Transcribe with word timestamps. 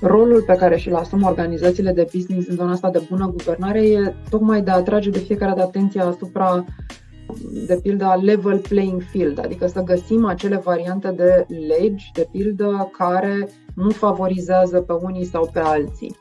rolul 0.00 0.42
pe 0.42 0.54
care 0.54 0.76
și-l 0.76 0.94
asumă 0.94 1.28
organizațiile 1.28 1.92
de 1.92 2.08
business 2.12 2.48
în 2.48 2.54
zona 2.54 2.70
asta 2.70 2.90
de 2.90 3.06
bună 3.10 3.26
guvernare 3.26 3.88
e 3.88 4.14
tocmai 4.30 4.62
de 4.62 4.70
a 4.70 4.74
atrage 4.74 5.10
de 5.10 5.18
fiecare 5.18 5.52
dată 5.52 5.66
atenția 5.66 6.04
asupra 6.04 6.64
de 7.66 7.78
pildă 7.82 8.04
a 8.04 8.14
level 8.14 8.58
playing 8.58 9.02
field, 9.02 9.38
adică 9.38 9.66
să 9.66 9.80
găsim 9.80 10.24
acele 10.24 10.56
variante 10.56 11.10
de 11.10 11.46
legi, 11.68 12.10
de 12.14 12.28
pildă, 12.32 12.90
care 12.98 13.48
nu 13.74 13.90
favorizează 13.90 14.80
pe 14.80 14.92
unii 14.92 15.24
sau 15.24 15.50
pe 15.52 15.58
alții. 15.58 16.16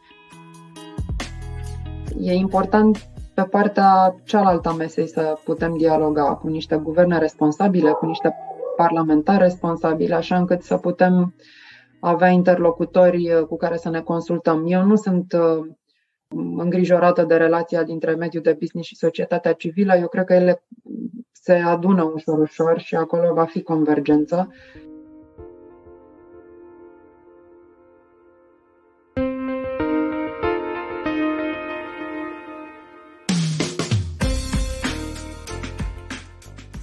E 2.21 2.33
important 2.33 3.09
pe 3.33 3.41
partea 3.41 4.15
cealaltă 4.23 4.69
a 4.69 4.73
mesei 4.73 5.07
să 5.07 5.37
putem 5.43 5.77
dialoga 5.77 6.23
cu 6.23 6.47
niște 6.47 6.79
guverne 6.83 7.17
responsabile, 7.17 7.91
cu 7.91 8.05
niște 8.05 8.35
parlamentari 8.75 9.43
responsabili, 9.43 10.13
așa 10.13 10.37
încât 10.37 10.61
să 10.61 10.77
putem 10.77 11.33
avea 11.99 12.27
interlocutori 12.27 13.45
cu 13.47 13.57
care 13.57 13.77
să 13.77 13.89
ne 13.89 14.01
consultăm. 14.01 14.63
Eu 14.67 14.83
nu 14.83 14.95
sunt 14.95 15.33
uh, 15.33 15.67
îngrijorată 16.57 17.23
de 17.23 17.35
relația 17.35 17.83
dintre 17.83 18.15
mediul 18.15 18.43
de 18.43 18.57
business 18.59 18.87
și 18.87 18.95
societatea 18.95 19.53
civilă. 19.53 19.95
Eu 19.95 20.07
cred 20.07 20.25
că 20.25 20.33
ele 20.33 20.63
se 21.31 21.53
adună 21.53 22.03
ușor, 22.03 22.39
ușor 22.39 22.79
și 22.79 22.95
acolo 22.95 23.33
va 23.33 23.45
fi 23.45 23.61
convergență. 23.61 24.49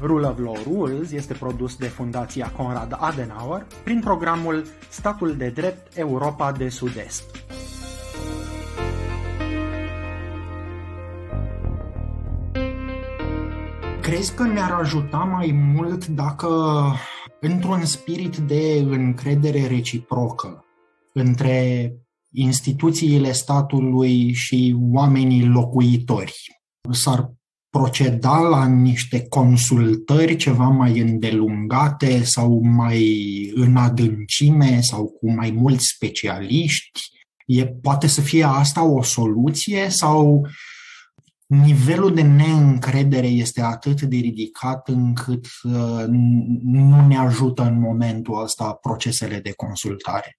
Rule 0.00 0.26
of 0.26 0.38
Law 0.38 0.56
Rules 0.64 1.10
este 1.10 1.34
produs 1.34 1.76
de 1.76 1.86
Fundația 1.86 2.50
Conrad 2.56 2.96
Adenauer 3.00 3.66
prin 3.84 4.00
programul 4.00 4.64
Statul 4.88 5.36
de 5.36 5.48
Drept 5.48 5.96
Europa 5.96 6.52
de 6.52 6.68
Sud-Est. 6.68 7.24
Crezi 14.00 14.34
că 14.34 14.42
ne-ar 14.42 14.70
ajuta 14.70 15.16
mai 15.16 15.50
mult 15.74 16.06
dacă, 16.06 16.48
într-un 17.40 17.84
spirit 17.84 18.36
de 18.36 18.86
încredere 18.88 19.66
reciprocă 19.66 20.64
între 21.12 21.92
instituțiile 22.30 23.32
statului 23.32 24.32
și 24.32 24.76
oamenii 24.92 25.46
locuitori, 25.46 26.62
s-ar 26.90 27.32
proceda 27.70 28.38
la 28.38 28.66
niște 28.66 29.28
consultări 29.28 30.36
ceva 30.36 30.68
mai 30.68 30.98
îndelungate 30.98 32.22
sau 32.22 32.60
mai 32.62 33.02
în 33.54 33.76
adâncime 33.76 34.80
sau 34.80 35.06
cu 35.06 35.30
mai 35.30 35.50
mulți 35.50 35.86
specialiști? 35.86 37.00
E, 37.46 37.66
poate 37.66 38.06
să 38.06 38.20
fie 38.20 38.44
asta 38.44 38.84
o 38.84 39.02
soluție 39.02 39.88
sau 39.88 40.46
nivelul 41.46 42.14
de 42.14 42.22
neîncredere 42.22 43.26
este 43.26 43.60
atât 43.60 44.00
de 44.02 44.16
ridicat 44.16 44.88
încât 44.88 45.46
uh, 45.62 46.04
nu 46.62 47.06
ne 47.06 47.16
ajută 47.16 47.62
în 47.62 47.80
momentul 47.80 48.42
ăsta 48.42 48.72
procesele 48.72 49.40
de 49.40 49.52
consultare? 49.52 50.38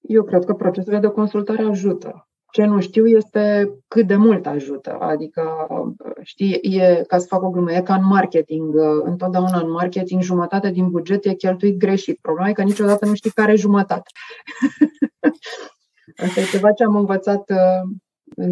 Eu 0.00 0.24
cred 0.24 0.44
că 0.44 0.54
procesele 0.54 0.98
de 0.98 1.08
consultare 1.08 1.62
ajută. 1.62 2.25
Ce 2.50 2.64
nu 2.64 2.80
știu 2.80 3.06
este 3.06 3.70
cât 3.88 4.06
de 4.06 4.16
mult 4.16 4.46
ajută. 4.46 4.98
Adică, 5.00 5.66
știi, 6.22 6.58
e, 6.62 7.04
ca 7.06 7.18
să 7.18 7.26
fac 7.26 7.42
o 7.42 7.50
glumă, 7.50 7.72
e 7.72 7.82
ca 7.82 7.94
în 7.94 8.06
marketing. 8.06 8.74
Întotdeauna 9.04 9.60
în 9.60 9.70
marketing 9.70 10.22
jumătate 10.22 10.70
din 10.70 10.90
buget 10.90 11.24
e 11.24 11.34
cheltuit 11.34 11.78
greșit. 11.78 12.18
Problema 12.20 12.48
e 12.48 12.52
că 12.52 12.62
niciodată 12.62 13.06
nu 13.06 13.14
știi 13.14 13.30
care 13.30 13.52
e 13.52 13.56
jumătate. 13.56 14.10
Asta 16.16 16.40
e 16.40 16.44
ceva 16.44 16.72
ce 16.72 16.84
am 16.84 16.96
învățat 16.96 17.50
uh, 17.50 17.90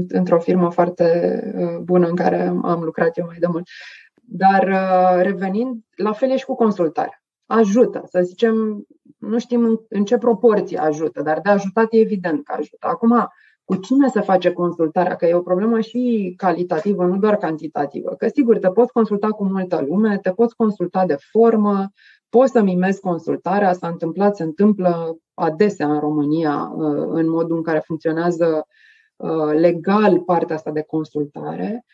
într-o 0.09 0.38
firmă 0.38 0.71
foarte 0.71 1.41
uh, 1.56 1.78
bună 1.78 2.06
în 2.06 2.16
care 2.16 2.53
am 2.62 2.82
lucrat 2.82 3.19
eu 3.19 3.26
mai 3.26 3.38
de 3.38 3.47
mult. 3.47 3.69
Dar 4.15 4.69
uh, 4.69 5.22
revenind, 5.22 5.82
la 5.97 6.12
fel 6.12 6.31
e 6.31 6.37
și 6.37 6.44
cu 6.44 6.55
consultarea. 6.55 7.22
Ajută, 7.47 8.05
să 8.11 8.21
zicem, 8.22 8.87
nu 9.19 9.38
știm 9.38 9.84
în 9.88 10.05
ce 10.05 10.19
proporție 10.19 10.78
ajută, 10.78 11.22
dar 11.22 11.41
de 11.41 11.50
ajutat 11.50 11.93
e 11.93 11.99
evident 11.99 12.44
că 12.44 12.55
ajută. 12.59 12.87
Acum, 12.87 13.28
cu 13.64 13.76
cine 13.76 14.08
se 14.08 14.20
face 14.20 14.52
consultarea, 14.52 15.16
că 15.16 15.26
e 15.26 15.34
o 15.34 15.41
problemă 15.41 15.80
și 15.80 16.34
calitativă, 16.36 17.04
nu 17.04 17.16
doar 17.16 17.36
cantitativă. 17.36 18.14
Că 18.19 18.28
sigur, 18.28 18.58
te 18.58 18.69
poți 18.69 18.92
consulta 18.92 19.28
cu 19.28 19.44
multă 19.44 19.84
lume, 19.88 20.19
te 20.19 20.30
poți 20.30 20.56
consulta 20.56 21.06
de 21.06 21.16
formă, 21.30 21.92
poți 22.28 22.52
să 22.52 22.62
mimezi 22.62 23.00
consultarea, 23.00 23.72
s-a 23.72 23.88
întâmplat, 23.88 24.36
se 24.36 24.42
întâmplă 24.42 25.16
adesea 25.34 25.92
în 25.92 26.00
România 26.00 26.72
uh, 26.75 27.06
în 27.08 27.28
modul 27.28 27.56
în 27.56 27.62
care 27.62 27.82
funcționează 27.84 28.66
uh, 29.16 29.52
legal 29.52 30.20
partea 30.20 30.56
asta 30.56 30.70
de 30.70 30.82
consultare. 30.82 31.84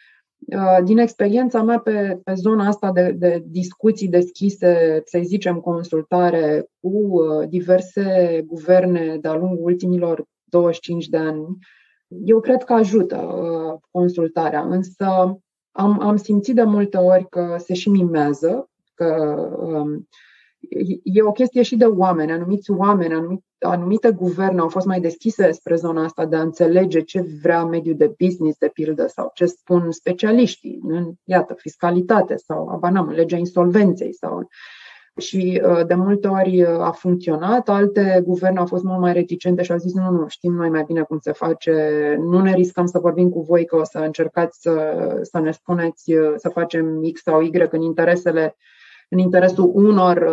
Uh, 0.57 0.85
din 0.85 0.99
experiența 0.99 1.63
mea 1.63 1.79
pe, 1.79 2.21
pe 2.25 2.35
zona 2.35 2.67
asta 2.67 2.93
de, 2.93 3.13
de 3.19 3.43
discuții 3.47 4.09
deschise, 4.09 5.03
să 5.05 5.21
zicem 5.23 5.61
consultare 5.61 6.67
cu 6.81 7.21
diverse 7.49 8.41
guverne 8.47 9.19
de-a 9.21 9.35
lungul 9.35 9.65
ultimilor 9.65 10.25
25 10.51 11.07
de 11.07 11.17
ani. 11.17 11.59
Eu 12.25 12.41
cred 12.41 12.63
că 12.63 12.73
ajută 12.73 13.17
uh, 13.17 13.81
consultarea, 13.91 14.63
însă 14.63 15.07
am, 15.73 16.01
am 16.01 16.17
simțit 16.17 16.55
de 16.55 16.63
multe 16.63 16.97
ori 16.97 17.29
că 17.29 17.57
se 17.59 17.75
și 17.75 17.89
mimează, 17.89 18.71
că 18.95 19.37
um, 19.59 20.09
e 21.03 21.23
o 21.23 21.33
chestie 21.33 21.63
și 21.63 21.77
de 21.77 21.85
oameni, 21.85 22.33
anumiți 22.33 22.71
oameni, 22.71 23.15
anumite, 23.15 23.45
anumite 23.59 24.11
guverne 24.11 24.61
au 24.61 24.69
fost 24.69 24.87
mai 24.87 25.01
deschise 25.01 25.51
spre 25.51 25.75
zona 25.75 26.05
asta 26.05 26.27
de 26.27 26.37
a 26.37 26.43
înțelege 26.43 27.01
ce 27.01 27.25
vrea 27.43 27.65
mediul 27.65 27.97
de 27.97 28.15
business, 28.19 28.59
de 28.59 28.69
pildă, 28.69 29.07
sau 29.07 29.31
ce 29.35 29.47
spun 29.47 29.91
specialiștii, 29.91 30.81
în, 30.83 31.13
iată, 31.25 31.55
fiscalitate 31.55 32.37
sau, 32.37 32.69
abanam, 32.69 33.09
legea 33.09 33.37
insolvenței 33.37 34.15
sau 34.15 34.49
și 35.17 35.63
uh, 35.65 35.87
de 35.87 35.95
multe 35.95 36.29
ori 36.29 36.63
uh, 36.63 36.69
a 36.69 36.91
funcționat, 36.91 37.69
alte 37.69 38.23
guverne 38.25 38.59
au 38.59 38.67
fost 38.67 38.85
mult 38.85 39.01
mai 39.01 39.13
reticente 39.13 39.63
și 39.63 39.73
au 39.73 39.79
zis 39.79 39.95
nu, 39.95 40.11
nu, 40.11 40.29
știm 40.29 40.53
noi 40.53 40.69
mai 40.69 40.85
bine 40.87 41.03
cum 41.03 41.19
se 41.21 41.33
face, 41.33 42.17
nu 42.21 42.41
ne 42.41 42.55
riscăm 42.55 42.87
să 42.87 42.99
vorbim 42.99 43.29
cu 43.29 43.41
voi 43.41 43.65
că 43.65 43.77
o 43.77 43.85
să 43.85 43.99
încercați 43.99 44.61
să, 44.61 45.19
să 45.23 45.39
ne 45.39 45.51
spuneți 45.51 46.13
uh, 46.13 46.33
să 46.37 46.49
facem 46.49 47.11
X 47.13 47.23
sau 47.23 47.41
Y 47.41 47.51
în 47.71 47.81
interesele 47.81 48.57
în 49.13 49.19
interesul 49.19 49.71
unor, 49.75 50.31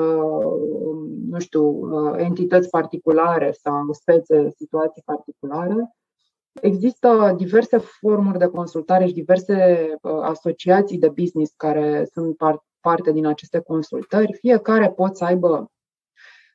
nu 1.30 1.40
știu, 1.40 1.80
entități 2.18 2.70
particulare 2.70 3.52
sau 3.52 3.92
spețe, 3.92 4.50
situații 4.56 5.02
particulare. 5.06 5.96
Există 6.62 7.34
diverse 7.38 7.78
formuri 7.78 8.38
de 8.38 8.46
consultare 8.46 9.06
și 9.06 9.14
diverse 9.14 9.88
asociații 10.22 10.98
de 10.98 11.10
business 11.10 11.54
care 11.56 12.08
sunt 12.12 12.38
parte 12.82 13.12
din 13.12 13.26
aceste 13.26 13.60
consultări. 13.60 14.34
Fiecare 14.34 14.90
pot 14.90 15.18
să 15.18 15.24
aibă 15.24 15.72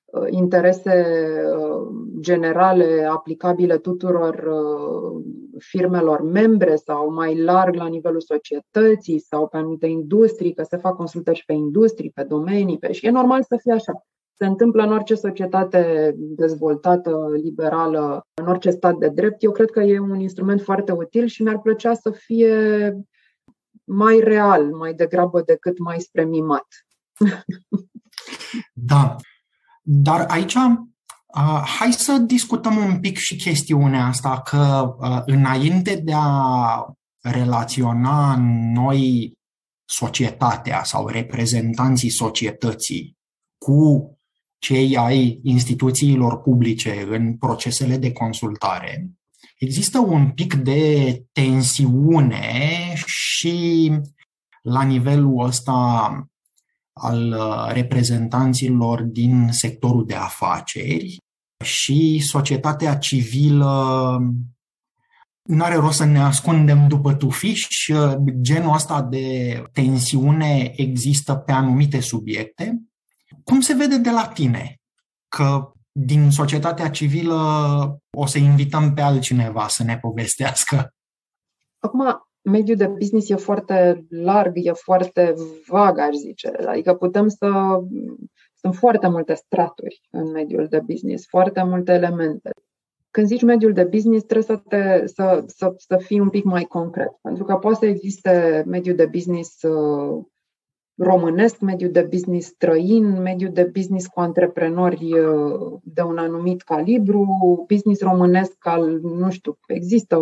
uh, 0.05 0.27
interese 0.31 1.07
uh, 1.57 1.89
generale 2.21 3.09
aplicabile 3.11 3.79
tuturor 3.79 4.35
uh, 4.35 5.25
firmelor 5.59 6.23
membre 6.23 6.77
sau 6.77 7.13
mai 7.13 7.43
larg 7.43 7.75
la 7.75 7.87
nivelul 7.87 8.21
societății 8.21 9.19
sau 9.19 9.49
pe 9.49 9.57
anumite 9.57 9.87
industrii, 9.87 10.55
că 10.55 10.63
se 10.63 10.77
fac 10.77 10.97
consultări 10.97 11.39
și 11.39 11.45
pe 11.45 11.53
industrii, 11.53 12.11
pe 12.15 12.23
domenii, 12.23 12.79
pe... 12.79 12.93
și 12.93 13.07
e 13.07 13.11
normal 13.11 13.43
să 13.43 13.59
fie 13.61 13.73
așa. 13.73 13.93
Se 14.35 14.47
întâmplă 14.47 14.83
în 14.83 14.93
orice 14.93 15.15
societate 15.15 16.13
dezvoltată, 16.17 17.29
liberală, 17.43 18.27
în 18.35 18.47
orice 18.47 18.71
stat 18.71 18.97
de 18.97 19.09
drept. 19.09 19.43
Eu 19.43 19.51
cred 19.51 19.71
că 19.71 19.81
e 19.81 19.99
un 19.99 20.21
instrument 20.21 20.61
foarte 20.61 20.93
util 20.93 21.27
și 21.27 21.43
mi-ar 21.43 21.61
plăcea 21.61 21.95
să 21.95 22.11
fie 22.11 22.57
mai 23.85 24.21
real, 24.21 24.65
mai 24.65 24.95
degrabă 24.95 25.43
decât 25.43 25.79
mai 25.79 26.01
spre 26.01 26.25
mimat. 26.25 26.67
Da. 28.73 29.17
Dar 29.83 30.27
aici 30.29 30.57
Uh, 31.37 31.63
hai 31.79 31.93
să 31.93 32.19
discutăm 32.27 32.77
un 32.77 33.01
pic 33.01 33.17
și 33.17 33.37
chestiunea 33.37 34.07
asta, 34.07 34.41
că 34.41 34.95
uh, 34.99 35.23
înainte 35.25 35.97
de 35.97 36.13
a 36.15 36.85
relaționa 37.21 38.37
noi 38.75 39.33
societatea 39.85 40.83
sau 40.85 41.09
reprezentanții 41.09 42.11
societății 42.11 43.17
cu 43.59 44.11
cei 44.59 44.97
ai 44.97 45.41
instituțiilor 45.43 46.41
publice 46.41 47.07
în 47.09 47.37
procesele 47.37 47.97
de 47.97 48.13
consultare, 48.13 49.11
există 49.59 49.99
un 49.99 50.31
pic 50.31 50.55
de 50.55 51.23
tensiune 51.33 52.93
și 53.43 53.91
la 54.63 54.83
nivelul 54.83 55.45
ăsta 55.45 56.11
al 56.93 57.33
uh, 57.33 57.73
reprezentanților 57.73 59.03
din 59.03 59.49
sectorul 59.51 60.07
de 60.07 60.15
afaceri 60.15 61.17
și 61.65 62.21
societatea 62.25 62.99
civilă 62.99 64.19
nu 65.43 65.65
are 65.65 65.75
rost 65.75 65.97
să 65.97 66.05
ne 66.05 66.21
ascundem 66.21 66.89
după 66.89 67.15
tufiș. 67.15 67.67
Genul 68.41 68.75
ăsta 68.75 69.03
de 69.03 69.63
tensiune 69.73 70.73
există 70.77 71.35
pe 71.35 71.53
anumite 71.53 72.01
subiecte. 72.01 72.83
Cum 73.45 73.61
se 73.61 73.75
vede 73.75 73.99
de 73.99 74.11
la 74.11 74.27
tine 74.27 74.81
că 75.29 75.73
din 75.93 76.31
societatea 76.31 76.91
civilă 76.91 77.37
o 78.17 78.27
să 78.27 78.39
invităm 78.39 78.95
pe 78.95 79.01
altcineva 79.01 79.69
să 79.69 79.83
ne 79.83 79.99
povestească? 79.99 80.95
Acum, 81.79 82.05
mediul 82.43 82.77
de 82.77 82.87
business 82.87 83.29
e 83.29 83.35
foarte 83.35 84.07
larg, 84.09 84.53
e 84.55 84.73
foarte 84.73 85.35
vag, 85.69 85.99
aș 85.99 86.15
zice. 86.15 86.49
Adică 86.49 86.95
putem 86.95 87.29
să... 87.29 87.81
Sunt 88.55 88.75
foarte 88.75 89.09
multe 89.09 89.35
straturi 89.35 90.01
în 90.11 90.31
mediul 90.31 90.67
de 90.67 90.81
business, 90.87 91.27
foarte 91.29 91.63
multe 91.63 91.93
elemente. 91.93 92.51
Când 93.11 93.27
zici 93.27 93.43
mediul 93.43 93.73
de 93.73 93.85
business, 93.85 94.25
trebuie 94.25 94.57
să, 94.57 94.63
te, 94.69 95.07
să, 95.07 95.45
să, 95.47 95.75
să 95.77 95.97
fii 95.97 96.21
un 96.21 96.29
pic 96.29 96.45
mai 96.45 96.63
concret. 96.63 97.13
Pentru 97.23 97.45
că 97.45 97.55
poate 97.55 97.79
să 97.79 97.87
existe 97.87 98.65
mediul 98.67 98.97
de 98.97 99.07
business 99.07 99.63
uh, 99.63 100.25
românesc, 100.97 101.61
mediul 101.61 101.91
de 101.91 102.07
business 102.11 102.47
străin, 102.47 103.21
mediul 103.23 103.53
de 103.53 103.71
business 103.73 104.07
cu 104.07 104.21
antreprenori 104.21 105.19
uh, 105.19 105.79
de 105.83 106.03
un 106.03 106.19
anumit 106.19 106.63
calibru, 106.63 107.27
business 107.69 108.01
românesc 108.01 108.67
al, 108.67 109.01
nu 109.01 109.31
știu, 109.31 109.59
există 109.67 110.17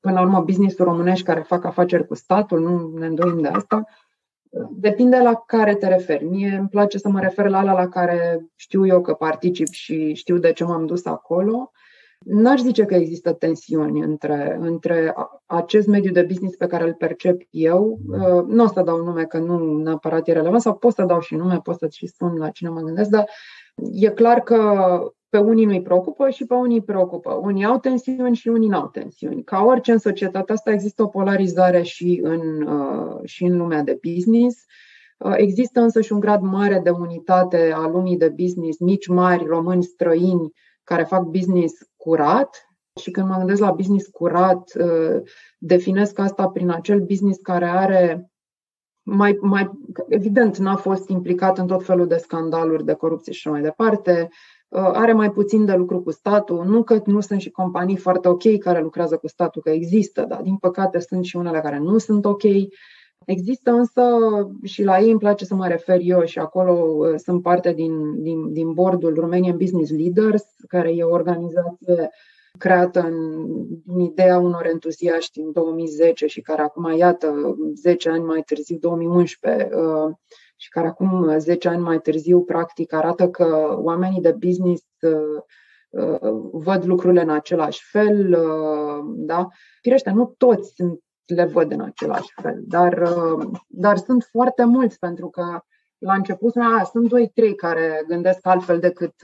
până 0.00 0.14
la 0.14 0.20
urmă 0.20 0.40
business 0.40 0.78
românești 0.78 1.24
care 1.24 1.40
fac 1.40 1.64
afaceri 1.64 2.06
cu 2.06 2.14
statul, 2.14 2.60
nu 2.60 2.98
ne 2.98 3.06
îndoim 3.06 3.40
de 3.40 3.48
asta. 3.48 3.84
Depinde 4.70 5.18
la 5.18 5.34
care 5.34 5.74
te 5.74 5.88
referi. 5.88 6.24
Mie 6.24 6.56
îmi 6.58 6.68
place 6.68 6.98
să 6.98 7.08
mă 7.08 7.20
refer 7.20 7.48
la 7.48 7.58
ala 7.58 7.72
la 7.72 7.88
care 7.88 8.46
știu 8.56 8.86
eu 8.86 9.00
că 9.00 9.12
particip 9.12 9.66
și 9.66 10.14
știu 10.14 10.38
de 10.38 10.52
ce 10.52 10.64
m-am 10.64 10.86
dus 10.86 11.04
acolo. 11.04 11.70
N-aș 12.24 12.60
zice 12.60 12.84
că 12.84 12.94
există 12.94 13.32
tensiuni 13.32 14.00
între, 14.00 14.58
între 14.60 15.14
acest 15.46 15.86
mediu 15.86 16.12
de 16.12 16.22
business 16.22 16.56
pe 16.56 16.66
care 16.66 16.84
îl 16.84 16.94
percep 16.94 17.42
eu. 17.50 17.98
Nu 18.46 18.64
o 18.64 18.66
să 18.66 18.82
dau 18.82 19.04
nume, 19.04 19.24
că 19.24 19.38
nu 19.38 19.76
neapărat 19.76 20.28
e 20.28 20.32
relevant, 20.32 20.60
sau 20.60 20.74
pot 20.74 20.92
să 20.92 21.04
dau 21.04 21.20
și 21.20 21.34
nume, 21.34 21.60
pot 21.62 21.76
să-ți 21.78 21.96
și 21.96 22.06
spun 22.06 22.36
la 22.36 22.50
cine 22.50 22.68
mă 22.68 22.80
gândesc, 22.80 23.10
dar 23.10 23.28
e 23.92 24.08
clar 24.08 24.40
că 24.40 24.62
pe 25.28 25.38
unii 25.38 25.64
nu-i 25.64 25.82
preocupă 25.82 26.30
și 26.30 26.44
pe 26.44 26.54
unii 26.54 26.76
îi 26.76 26.84
preocupă. 26.84 27.32
Unii 27.42 27.64
au 27.64 27.78
tensiuni 27.78 28.36
și 28.36 28.48
unii 28.48 28.68
n-au 28.68 28.86
tensiuni. 28.86 29.44
Ca 29.44 29.62
orice 29.62 29.92
în 29.92 29.98
societatea 29.98 30.54
asta 30.54 30.72
există 30.72 31.02
o 31.02 31.06
polarizare 31.06 31.82
și 31.82 32.20
în, 32.22 32.62
uh, 32.62 33.20
și 33.24 33.44
în 33.44 33.56
lumea 33.56 33.82
de 33.82 33.98
business. 34.02 34.64
Uh, 35.18 35.34
există 35.36 35.80
însă 35.80 36.00
și 36.00 36.12
un 36.12 36.20
grad 36.20 36.40
mare 36.40 36.80
de 36.84 36.90
unitate 36.90 37.72
a 37.74 37.88
lumii 37.88 38.16
de 38.16 38.28
business, 38.28 38.78
mici, 38.78 39.06
mari, 39.06 39.44
români, 39.44 39.82
străini, 39.82 40.52
care 40.84 41.02
fac 41.02 41.22
business 41.22 41.87
curat. 41.98 42.68
Și 43.00 43.10
când 43.10 43.28
mă 43.28 43.36
gândesc 43.36 43.60
la 43.60 43.72
business 43.72 44.06
curat, 44.06 44.72
uh, 44.80 45.22
definesc 45.58 46.18
asta 46.18 46.48
prin 46.48 46.70
acel 46.70 47.00
business 47.00 47.38
care 47.42 47.64
are 47.64 48.30
mai, 49.02 49.38
mai 49.40 49.70
evident, 50.08 50.56
n-a 50.56 50.76
fost 50.76 51.08
implicat 51.08 51.58
în 51.58 51.66
tot 51.66 51.84
felul 51.84 52.06
de 52.06 52.16
scandaluri 52.16 52.84
de 52.84 52.92
corupție 52.92 53.32
și 53.32 53.48
așa 53.48 53.56
mai 53.56 53.64
departe, 53.64 54.28
Uh, 54.68 54.90
are 54.92 55.12
mai 55.12 55.30
puțin 55.30 55.64
de 55.64 55.74
lucru 55.74 56.02
cu 56.02 56.10
statul. 56.10 56.64
Nu 56.64 56.82
că 56.82 57.02
nu 57.04 57.20
sunt 57.20 57.40
și 57.40 57.50
companii 57.50 57.96
foarte 57.96 58.28
ok 58.28 58.58
care 58.58 58.80
lucrează 58.80 59.16
cu 59.16 59.28
statul, 59.28 59.62
că 59.62 59.70
există, 59.70 60.24
dar 60.28 60.40
din 60.40 60.56
păcate 60.56 60.98
sunt 60.98 61.24
și 61.24 61.36
unele 61.36 61.60
care 61.60 61.78
nu 61.78 61.98
sunt 61.98 62.24
ok. 62.24 62.42
Există 63.26 63.70
însă 63.70 64.02
și 64.62 64.82
la 64.82 64.98
ei 64.98 65.10
îmi 65.10 65.18
place 65.18 65.44
să 65.44 65.54
mă 65.54 65.66
refer 65.66 65.98
eu 66.02 66.24
și 66.24 66.38
acolo 66.38 66.72
uh, 66.72 67.14
sunt 67.16 67.42
parte 67.42 67.72
din, 67.72 68.22
din, 68.22 68.52
din 68.52 68.72
bordul 68.72 69.14
Romanian 69.14 69.56
Business 69.56 69.90
Leaders, 69.90 70.44
care 70.68 70.94
e 70.94 71.02
o 71.02 71.12
organizație 71.12 72.10
creată 72.58 73.00
în, 73.00 73.46
în 73.86 74.00
ideea 74.00 74.38
unor 74.38 74.66
entuziaști 74.66 75.40
în 75.40 75.52
2010 75.52 76.26
și 76.26 76.40
care 76.40 76.62
acum, 76.62 76.96
iată, 76.96 77.56
10 77.74 78.08
ani 78.08 78.24
mai 78.24 78.42
târziu, 78.42 78.76
2011, 78.76 79.68
și 80.56 80.68
care 80.68 80.86
acum 80.86 81.38
10 81.38 81.68
ani 81.68 81.82
mai 81.82 82.00
târziu 82.00 82.42
practic 82.42 82.92
arată 82.92 83.28
că 83.28 83.78
oamenii 83.78 84.20
de 84.20 84.32
business 84.38 84.84
uh, 85.00 85.42
uh, 85.90 86.30
văd 86.52 86.84
lucrurile 86.84 87.22
în 87.22 87.30
același 87.30 87.82
fel, 87.90 88.32
uh, 88.32 89.14
da? 89.16 89.46
Firește, 89.80 90.10
nu 90.10 90.34
toți 90.36 90.72
sunt, 90.74 91.00
le 91.34 91.44
văd 91.44 91.72
în 91.72 91.80
același 91.80 92.32
fel, 92.42 92.62
dar, 92.66 93.02
dar 93.66 93.96
sunt 93.96 94.28
foarte 94.30 94.64
mulți 94.64 94.98
pentru 94.98 95.28
că 95.28 95.60
la 95.98 96.14
început 96.14 96.56
a, 96.56 96.84
sunt 96.92 97.08
2-3 97.08 97.54
care 97.56 98.04
gândesc 98.06 98.46
altfel 98.46 98.78
decât. 98.78 99.14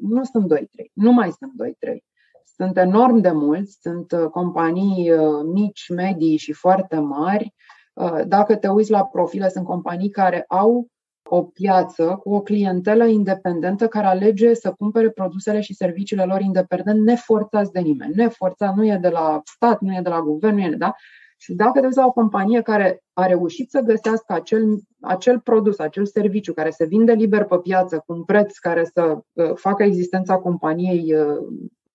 Nu 0.00 0.24
sunt 0.24 0.54
2-3, 0.58 0.60
nu 0.92 1.12
mai 1.12 1.30
sunt 1.30 1.52
2-3. 1.92 1.96
Sunt 2.44 2.76
enorm 2.76 3.18
de 3.18 3.30
mulți, 3.30 3.78
sunt 3.80 4.12
companii 4.30 5.12
mici, 5.52 5.88
medii 5.88 6.36
și 6.36 6.52
foarte 6.52 6.98
mari 6.98 7.54
Uh, 7.98 8.20
dacă 8.26 8.56
te 8.56 8.68
uiți 8.68 8.90
la 8.90 9.04
profile, 9.04 9.48
sunt 9.48 9.64
companii 9.64 10.10
care 10.10 10.44
au 10.48 10.88
o 11.28 11.42
piață 11.42 12.20
cu 12.22 12.34
o 12.34 12.40
clientelă 12.40 13.04
independentă 13.04 13.86
care 13.86 14.06
alege 14.06 14.54
să 14.54 14.74
cumpere 14.78 15.10
produsele 15.10 15.60
și 15.60 15.74
serviciile 15.74 16.24
lor 16.24 16.40
independent, 16.40 17.04
neforțați 17.04 17.72
de 17.72 17.80
nimeni. 17.80 18.14
Neforțat 18.14 18.74
nu 18.74 18.86
e 18.86 18.98
de 19.00 19.08
la 19.08 19.40
stat, 19.44 19.80
nu 19.80 19.94
e 19.94 20.00
de 20.02 20.08
la 20.08 20.20
guvern, 20.20 20.54
nu 20.54 20.62
e, 20.62 20.74
da? 20.78 20.94
Și 21.40 21.54
dacă 21.54 21.78
te 21.78 21.84
uiți 21.84 21.98
la 21.98 22.06
o 22.06 22.12
companie 22.12 22.62
care 22.62 23.02
a 23.12 23.26
reușit 23.26 23.70
să 23.70 23.80
găsească 23.80 24.32
acel, 24.32 24.78
acel 25.00 25.40
produs, 25.40 25.78
acel 25.78 26.06
serviciu 26.06 26.52
care 26.52 26.70
se 26.70 26.84
vinde 26.84 27.12
liber 27.12 27.44
pe 27.44 27.58
piață 27.58 28.02
cu 28.06 28.12
un 28.12 28.24
preț 28.24 28.58
care 28.58 28.84
să 28.84 29.18
uh, 29.32 29.50
facă 29.54 29.82
existența 29.82 30.36
companiei 30.36 31.14
uh, 31.14 31.46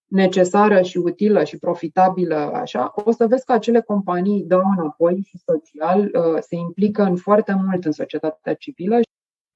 necesară 0.07 0.81
și 0.81 0.97
utilă 0.97 1.44
și 1.44 1.57
profitabilă, 1.57 2.36
așa, 2.36 2.91
o 2.95 3.12
să 3.12 3.27
vezi 3.27 3.45
că 3.45 3.51
acele 3.51 3.81
companii 3.81 4.44
dau 4.44 4.62
înapoi 4.77 5.21
și 5.27 5.38
social, 5.38 6.00
uh, 6.00 6.39
se 6.39 6.56
implică 6.56 7.03
în 7.03 7.15
foarte 7.15 7.62
mult 7.65 7.86
în 7.86 7.91
societatea 7.91 8.53
civilă. 8.53 9.00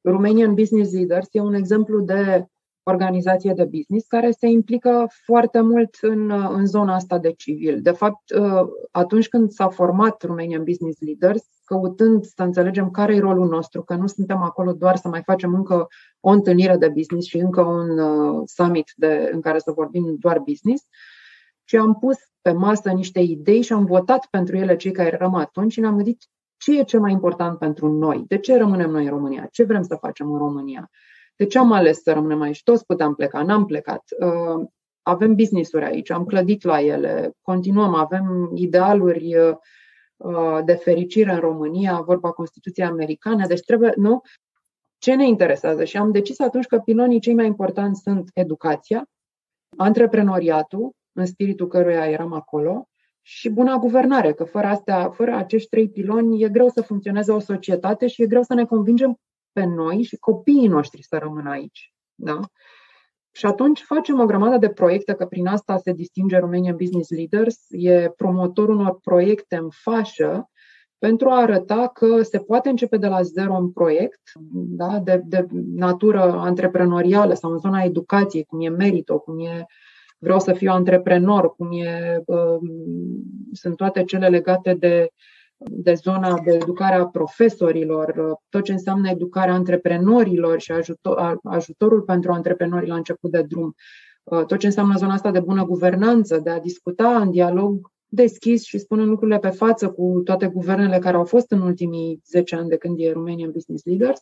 Romanian 0.09 0.53
Business 0.53 0.93
Leaders 0.93 1.27
e 1.31 1.39
un 1.39 1.53
exemplu 1.53 1.99
de 1.99 2.47
organizație 2.83 3.53
de 3.53 3.63
business 3.63 4.07
care 4.07 4.31
se 4.31 4.47
implică 4.47 5.07
foarte 5.25 5.61
mult 5.61 5.97
în, 6.01 6.31
în 6.31 6.65
zona 6.65 6.95
asta 6.95 7.17
de 7.17 7.31
civil. 7.31 7.81
De 7.81 7.91
fapt, 7.91 8.29
uh, 8.29 8.67
atunci 8.91 9.27
când 9.27 9.51
s-a 9.51 9.67
format 9.67 10.23
Romanian 10.23 10.63
Business 10.63 10.99
Leaders, 10.99 11.43
căutând 11.65 12.23
să 12.23 12.43
înțelegem 12.43 12.91
care 12.91 13.15
e 13.15 13.19
rolul 13.19 13.47
nostru, 13.47 13.83
că 13.83 13.95
nu 13.95 14.07
suntem 14.07 14.37
acolo 14.37 14.73
doar 14.73 14.95
să 14.95 15.07
mai 15.07 15.21
facem 15.25 15.53
încă 15.53 15.87
o 16.19 16.29
întâlnire 16.29 16.77
de 16.77 16.89
business 16.89 17.27
și 17.27 17.37
încă 17.37 17.61
un 17.61 17.99
uh, 17.99 18.41
summit 18.45 18.93
de, 18.95 19.29
în 19.33 19.41
care 19.41 19.59
să 19.59 19.71
vorbim 19.71 20.15
doar 20.19 20.39
business, 20.39 20.83
ci 21.63 21.73
am 21.73 21.95
pus 21.99 22.17
pe 22.41 22.51
masă 22.51 22.89
niște 22.89 23.19
idei 23.19 23.61
și 23.61 23.73
am 23.73 23.85
votat 23.85 24.27
pentru 24.29 24.57
ele 24.57 24.75
cei 24.75 24.91
care 24.91 25.11
eram 25.13 25.35
atunci 25.35 25.71
și 25.71 25.79
ne-am 25.79 25.95
gândit 25.95 26.23
ce 26.57 26.79
e 26.79 26.83
cel 26.83 26.99
mai 26.99 27.11
important 27.11 27.57
pentru 27.57 27.91
noi, 27.91 28.23
de 28.27 28.37
ce 28.37 28.57
rămânem 28.57 28.89
noi 28.89 29.03
în 29.03 29.09
România, 29.09 29.47
ce 29.51 29.63
vrem 29.63 29.81
să 29.81 29.95
facem 29.95 30.31
în 30.31 30.37
România. 30.37 30.89
De 31.35 31.45
ce 31.45 31.57
am 31.57 31.71
ales 31.71 32.01
să 32.01 32.13
rămânem 32.13 32.41
aici? 32.41 32.63
Toți 32.63 32.85
puteam 32.85 33.15
pleca, 33.15 33.43
n-am 33.43 33.65
plecat. 33.65 34.03
Uh, 34.19 34.65
avem 35.01 35.35
business-uri 35.35 35.85
aici, 35.85 36.11
am 36.11 36.25
clădit 36.25 36.63
la 36.63 36.81
ele, 36.81 37.31
continuăm, 37.41 37.93
avem 37.93 38.51
idealuri 38.55 39.35
uh, 39.35 40.59
de 40.65 40.73
fericire 40.73 41.31
în 41.31 41.39
România, 41.39 42.01
vorba 42.01 42.31
Constituției 42.31 42.85
americane, 42.85 43.45
deci 43.45 43.65
trebuie, 43.65 43.93
nu? 43.95 44.21
Ce 44.97 45.15
ne 45.15 45.27
interesează? 45.27 45.83
Și 45.83 45.97
am 45.97 46.11
decis 46.11 46.39
atunci 46.39 46.65
că 46.65 46.79
pilonii 46.79 47.19
cei 47.19 47.33
mai 47.33 47.45
importanți 47.45 48.01
sunt 48.01 48.29
educația, 48.33 49.05
antreprenoriatul, 49.77 50.91
în 51.13 51.25
spiritul 51.25 51.67
căruia 51.67 52.09
eram 52.09 52.33
acolo, 52.33 52.87
și 53.29 53.49
buna 53.49 53.77
guvernare, 53.77 54.33
că 54.33 54.43
fără 54.43 54.67
astea, 54.67 55.09
fără 55.09 55.35
acești 55.35 55.69
trei 55.69 55.89
piloni, 55.89 56.43
e 56.43 56.49
greu 56.49 56.69
să 56.69 56.81
funcționeze 56.81 57.31
o 57.31 57.39
societate 57.39 58.07
și 58.07 58.21
e 58.21 58.27
greu 58.27 58.43
să 58.43 58.53
ne 58.53 58.65
convingem 58.65 59.19
pe 59.51 59.63
noi 59.63 60.03
și 60.03 60.15
copiii 60.15 60.67
noștri 60.67 61.03
să 61.03 61.17
rămână 61.17 61.49
aici. 61.49 61.93
Da? 62.15 62.39
Și 63.31 63.45
atunci 63.45 63.81
facem 63.81 64.19
o 64.19 64.25
grămadă 64.25 64.57
de 64.57 64.69
proiecte, 64.69 65.13
că 65.13 65.25
prin 65.25 65.47
asta 65.47 65.77
se 65.77 65.91
distinge 65.91 66.37
Romanian 66.37 66.75
Business 66.75 67.09
Leaders, 67.09 67.65
e 67.69 68.13
promotorul 68.15 68.75
unor 68.75 68.99
proiecte 68.99 69.55
în 69.55 69.69
fașă 69.69 70.49
pentru 70.97 71.29
a 71.29 71.41
arăta 71.41 71.87
că 71.87 72.21
se 72.21 72.39
poate 72.39 72.69
începe 72.69 72.97
de 72.97 73.07
la 73.07 73.21
zero 73.21 73.53
un 73.53 73.71
proiect 73.71 74.21
da, 74.51 74.99
de, 74.99 75.21
de 75.25 75.47
natură 75.75 76.21
antreprenorială 76.21 77.33
sau 77.33 77.51
în 77.51 77.57
zona 77.57 77.83
educației, 77.83 78.43
cum 78.43 78.61
e 78.61 78.69
Merito, 78.69 79.19
cum 79.19 79.39
e 79.39 79.65
vreau 80.17 80.39
să 80.39 80.53
fiu 80.53 80.71
antreprenor, 80.71 81.55
cum 81.55 81.71
e, 81.71 82.21
uh, 82.25 82.59
sunt 83.51 83.75
toate 83.75 84.03
cele 84.03 84.27
legate 84.27 84.73
de 84.73 85.09
de 85.57 85.93
zona 85.93 86.39
de 86.39 86.53
educare 86.53 86.95
a 86.95 87.05
profesorilor, 87.05 88.37
tot 88.49 88.63
ce 88.63 88.71
înseamnă 88.71 89.09
educarea 89.09 89.53
antreprenorilor 89.53 90.59
și 90.59 90.71
ajutor, 90.71 91.39
ajutorul 91.43 92.01
pentru 92.01 92.31
antreprenori 92.31 92.87
la 92.87 92.95
început 92.95 93.31
de 93.31 93.41
drum. 93.41 93.75
tot 94.47 94.57
ce 94.57 94.65
înseamnă 94.65 94.97
zona 94.97 95.13
asta 95.13 95.31
de 95.31 95.39
bună 95.39 95.65
guvernanță, 95.65 96.39
de 96.39 96.49
a 96.49 96.59
discuta 96.59 97.21
în 97.21 97.31
dialog 97.31 97.91
deschis 98.07 98.63
și 98.63 98.77
spunând 98.77 99.07
lucrurile 99.09 99.39
pe 99.39 99.49
față 99.49 99.89
cu 99.89 100.21
toate 100.23 100.47
guvernele 100.47 100.99
care 100.99 101.15
au 101.15 101.25
fost 101.25 101.51
în 101.51 101.61
ultimii 101.61 102.21
10 102.25 102.55
ani 102.55 102.69
de 102.69 102.77
când 102.77 102.99
e 102.99 103.11
Romanian 103.11 103.51
Business 103.51 103.85
Leaders. 103.85 104.21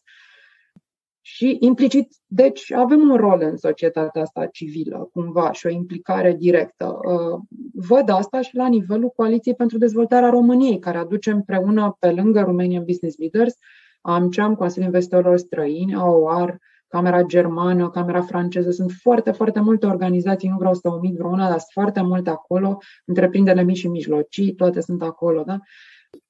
Și 1.27 1.57
implicit, 1.59 2.13
deci 2.27 2.71
avem 2.71 3.09
un 3.09 3.15
rol 3.15 3.39
în 3.41 3.57
societatea 3.57 4.21
asta 4.21 4.45
civilă, 4.45 5.09
cumva, 5.13 5.51
și 5.51 5.65
o 5.65 5.69
implicare 5.69 6.35
directă. 6.39 6.99
Uh, 7.07 7.39
văd 7.73 8.09
asta 8.09 8.41
și 8.41 8.55
la 8.55 8.67
nivelul 8.67 9.09
Coaliției 9.09 9.55
pentru 9.55 9.77
Dezvoltarea 9.77 10.29
României, 10.29 10.79
care 10.79 10.97
aduce 10.97 11.31
împreună, 11.31 11.95
pe 11.99 12.11
lângă 12.11 12.41
Romanian 12.41 12.83
Business 12.83 13.17
Leaders, 13.17 13.55
AMCEAM, 14.01 14.55
Consiliul 14.55 14.85
Investitorilor 14.85 15.37
Străini, 15.37 15.95
AOAR, 15.95 16.57
Camera 16.87 17.21
Germană, 17.21 17.89
Camera 17.89 18.21
Franceză, 18.21 18.71
sunt 18.71 18.91
foarte, 18.91 19.31
foarte 19.31 19.59
multe 19.59 19.85
organizații, 19.85 20.49
nu 20.49 20.57
vreau 20.57 20.73
să 20.73 20.89
omit 20.89 21.15
vreuna, 21.15 21.47
dar 21.47 21.59
sunt 21.59 21.71
foarte 21.71 22.01
multe 22.01 22.29
acolo, 22.29 22.77
întreprinderile 23.05 23.63
mici 23.63 23.77
și 23.77 23.87
mijlocii, 23.87 24.55
toate 24.55 24.81
sunt 24.81 25.01
acolo, 25.01 25.43
da? 25.43 25.57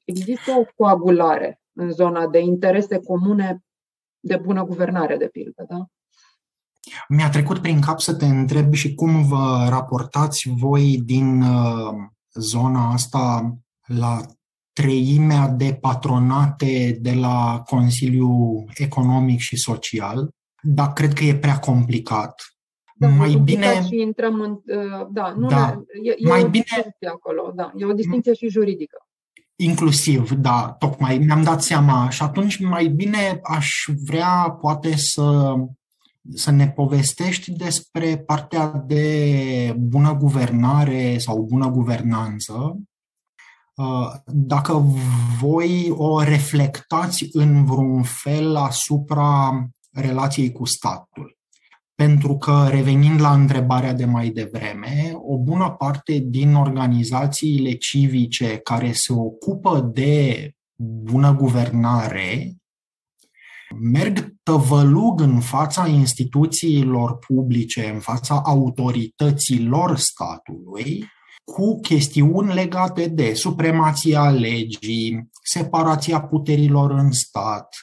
Există 0.04 0.52
o 0.60 0.64
coagulare 0.76 1.62
în 1.74 1.92
zona 1.92 2.28
de 2.28 2.40
interese 2.40 3.00
comune 3.00 3.60
de 4.26 4.38
bună 4.38 4.64
guvernare, 4.64 5.18
de 5.18 5.28
pildă, 5.28 5.66
da? 5.70 5.86
Mi-a 7.08 7.30
trecut 7.30 7.60
prin 7.60 7.82
cap 7.82 8.00
să 8.00 8.16
te 8.16 8.26
întreb 8.26 8.74
și 8.74 8.96
cum 8.96 9.28
vă 9.28 9.66
raportați 9.70 10.50
voi 10.50 11.02
din 11.06 11.42
uh, 11.42 11.94
zona 12.34 12.92
asta 12.92 13.56
la 13.86 14.22
treimea 14.74 15.48
de 15.48 15.78
patronate 15.82 16.98
de 17.02 17.14
la 17.14 17.64
Consiliul 17.66 18.70
Economic 18.76 19.40
și 19.40 19.58
Social, 19.58 20.30
dar 20.62 20.94
cred 20.94 21.14
că 21.14 21.24
e 21.24 21.36
prea 21.36 21.60
complicat. 21.60 22.34
Da, 22.98 23.08
mai 23.08 23.42
bine 23.44 23.82
și 23.84 24.02
intrăm 24.02 24.42
în 24.42 24.52
uh, 24.52 25.08
da, 25.12 25.34
nu 25.38 25.48
da, 25.48 25.70
ne, 25.70 25.82
e, 26.04 26.16
e 26.18 26.28
mai 26.28 26.44
o 26.44 26.50
bine 26.50 26.96
acolo, 27.12 27.52
da, 27.56 27.72
e 27.76 27.86
o 27.86 27.94
distinție 27.94 28.34
și 28.34 28.50
juridică. 28.50 29.05
Inclusiv, 29.56 30.32
da, 30.32 30.76
tocmai 30.80 31.18
mi-am 31.18 31.44
dat 31.44 31.64
seama 31.64 32.10
și 32.10 32.22
atunci 32.22 32.60
mai 32.60 32.88
bine 32.88 33.40
aș 33.44 33.70
vrea 34.06 34.58
poate 34.62 34.96
să 34.96 35.54
să 36.34 36.52
ne 36.52 36.70
povestești 36.70 37.52
despre 37.52 38.18
partea 38.18 38.68
de 38.68 39.76
bună 39.78 40.14
guvernare 40.14 41.18
sau 41.18 41.42
bună 41.42 41.70
guvernanță, 41.70 42.80
uh, 43.76 44.14
dacă 44.26 44.84
voi 45.40 45.90
o 45.96 46.22
reflectați 46.22 47.28
în 47.32 47.66
vreun 47.66 48.04
fel 48.04 48.56
asupra 48.56 49.52
relației 49.92 50.52
cu 50.52 50.66
statul. 50.66 51.35
Pentru 51.96 52.38
că, 52.38 52.68
revenind 52.70 53.22
la 53.22 53.34
întrebarea 53.34 53.94
de 53.94 54.06
mai 54.06 54.30
devreme, 54.30 55.12
o 55.14 55.38
bună 55.38 55.70
parte 55.70 56.18
din 56.26 56.56
organizațiile 56.56 57.72
civice 57.72 58.58
care 58.58 58.92
se 58.92 59.14
ocupă 59.14 59.92
de 59.94 60.52
bună 60.78 61.36
guvernare 61.36 62.56
merg 63.82 64.36
tăvălug 64.44 65.22
în 65.22 65.40
fața 65.40 65.88
instituțiilor 65.88 67.18
publice, 67.18 67.90
în 67.94 68.00
fața 68.00 68.42
autorităților 68.46 69.98
statului, 69.98 71.06
cu 71.44 71.80
chestiuni 71.80 72.54
legate 72.54 73.08
de 73.08 73.34
supremația 73.34 74.30
legii, 74.30 75.30
separația 75.44 76.22
puterilor 76.22 76.92
în 76.92 77.12
stat, 77.12 77.76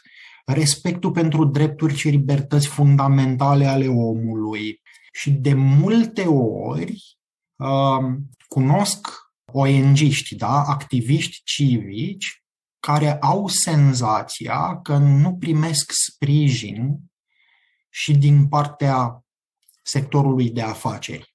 respectul 0.45 1.11
pentru 1.11 1.45
drepturi 1.45 1.97
și 1.97 2.09
libertăți 2.09 2.67
fundamentale 2.67 3.67
ale 3.67 3.87
omului. 3.87 4.81
Și 5.13 5.31
de 5.31 5.55
multe 5.55 6.23
ori 6.23 7.19
uh, 7.57 8.15
cunosc 8.49 9.09
ONG-ști, 9.53 10.35
da? 10.37 10.63
activiști 10.63 11.43
civici, 11.45 12.43
care 12.81 13.19
au 13.19 13.49
senzația 13.49 14.81
că 14.83 14.97
nu 14.97 15.35
primesc 15.35 15.93
sprijin 16.07 16.99
și 17.89 18.17
din 18.17 18.49
partea 18.49 19.25
sectorului 19.83 20.51
de 20.51 20.63
afaceri. 20.63 21.33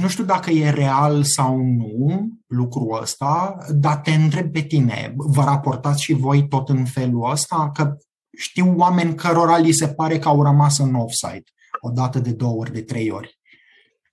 Nu 0.00 0.08
știu 0.08 0.24
dacă 0.24 0.50
e 0.50 0.70
real 0.70 1.22
sau 1.22 1.56
nu 1.56 2.28
lucrul 2.46 2.98
ăsta, 3.02 3.56
dar 3.74 3.96
te 3.96 4.10
întreb 4.10 4.52
pe 4.52 4.60
tine, 4.60 5.12
vă 5.16 5.44
raportați 5.44 6.02
și 6.02 6.12
voi 6.12 6.48
tot 6.48 6.68
în 6.68 6.84
felul 6.84 7.30
ăsta? 7.30 7.70
Că 7.74 7.96
știu 8.40 8.74
oameni 8.76 9.14
cărora 9.14 9.58
li 9.58 9.72
se 9.72 9.88
pare 9.88 10.18
că 10.18 10.28
au 10.28 10.42
rămas 10.42 10.78
în 10.78 10.94
offside, 10.94 11.44
o 11.80 11.90
dată 11.90 12.18
de 12.18 12.32
două 12.32 12.56
ori, 12.56 12.72
de 12.72 12.82
trei 12.82 13.10
ori. 13.10 13.38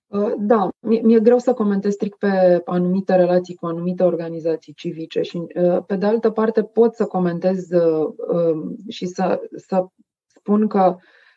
Uh, 0.06 0.32
da, 0.38 0.68
mi-e 0.80 1.20
greu 1.20 1.38
să 1.38 1.52
comentez 1.52 1.92
strict 1.92 2.18
pe 2.18 2.62
anumite 2.64 3.16
relații 3.16 3.54
cu 3.54 3.66
anumite 3.66 4.02
organizații 4.02 4.72
civice 4.72 5.22
și, 5.22 5.36
uh, 5.36 5.84
pe 5.86 5.96
de 5.96 6.06
altă 6.06 6.30
parte, 6.30 6.62
pot 6.62 6.94
să 6.94 7.04
comentez 7.04 7.70
uh, 7.70 8.08
um, 8.32 8.76
și 8.88 9.06
să, 9.06 9.40
să 9.56 9.86
spun 10.26 10.66
că 10.66 10.96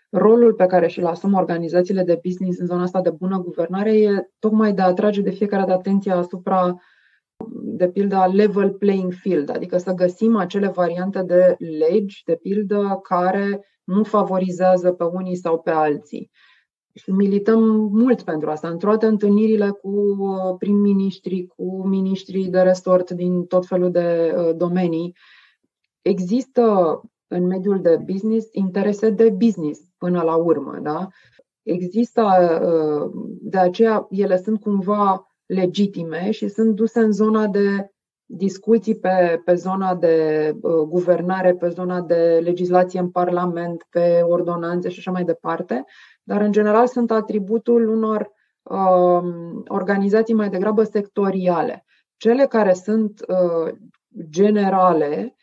rolul 0.10 0.54
pe 0.54 0.66
care 0.66 0.88
și-l 0.88 1.06
asumă 1.06 1.40
organizațiile 1.40 2.04
de 2.04 2.20
business 2.24 2.60
în 2.60 2.66
zona 2.66 2.82
asta 2.82 3.02
de 3.02 3.10
bună 3.10 3.40
guvernare 3.40 3.98
e 3.98 4.30
tocmai 4.40 4.74
de 4.74 4.82
a 4.82 4.86
atrage 4.86 5.22
de 5.22 5.32
fiecare 5.32 5.62
dată 5.62 5.78
atenția 5.78 6.16
asupra 6.16 6.76
de 7.52 7.90
pildă, 7.90 8.16
a 8.16 8.26
level 8.26 8.70
playing 8.70 9.14
field, 9.14 9.50
adică 9.50 9.78
să 9.78 9.94
găsim 9.94 10.36
acele 10.36 10.68
variante 10.68 11.22
de 11.22 11.56
legi, 11.58 12.22
de 12.26 12.36
pildă, 12.36 13.00
care 13.04 13.66
nu 13.84 14.04
favorizează 14.04 14.92
pe 14.92 15.04
unii 15.04 15.36
sau 15.36 15.60
pe 15.60 15.72
alții. 15.72 16.32
Și 16.94 17.12
milităm 17.12 17.60
mult 17.92 18.22
pentru 18.22 18.50
asta. 18.50 18.68
În 18.68 18.78
toate 18.78 19.06
întâlnirile 19.06 19.70
cu 19.70 19.90
uh, 19.90 20.56
prim-ministri, 20.58 21.46
cu 21.46 21.88
ministrii 21.88 22.48
de 22.48 22.62
resort 22.62 23.12
din 23.12 23.46
tot 23.46 23.66
felul 23.66 23.92
de 23.92 24.36
uh, 24.38 24.56
domenii, 24.56 25.16
există 26.02 27.02
în 27.28 27.46
mediul 27.46 27.82
de 27.82 28.00
business 28.06 28.48
interese 28.52 29.10
de 29.10 29.30
business 29.30 29.82
până 29.98 30.22
la 30.22 30.36
urmă. 30.36 30.80
Da? 30.82 31.08
Există, 31.64 32.22
uh, 32.64 33.12
de 33.42 33.58
aceea, 33.58 34.08
ele 34.10 34.38
sunt 34.38 34.60
cumva 34.60 35.31
legitime 35.54 36.32
și 36.32 36.48
sunt 36.48 36.76
duse 36.76 37.00
în 37.00 37.12
zona 37.12 37.48
de 37.48 37.92
discuții 38.26 38.96
pe, 38.96 39.42
pe 39.46 39.54
zona 39.54 39.96
de 39.96 40.50
uh, 40.62 40.74
guvernare, 40.74 41.54
pe 41.54 41.70
zona 41.70 42.02
de 42.02 42.40
legislație 42.44 43.00
în 43.00 43.10
Parlament, 43.10 43.88
pe 43.90 44.22
ordonanțe 44.22 44.90
și 44.90 45.00
așa 45.00 45.12
mai 45.12 45.24
departe, 45.24 45.86
dar 46.24 46.42
în 46.42 46.52
general 46.52 46.88
sunt 46.88 47.12
atributul 47.12 47.88
unor 47.88 48.32
uh, 48.64 49.24
organizații 49.68 50.34
mai 50.34 50.50
degrabă 50.50 50.84
sectoriale. 50.84 51.86
Cele 52.18 52.46
care 52.46 52.74
sunt 52.74 53.26
uh, 53.28 53.74
generale 54.30 55.36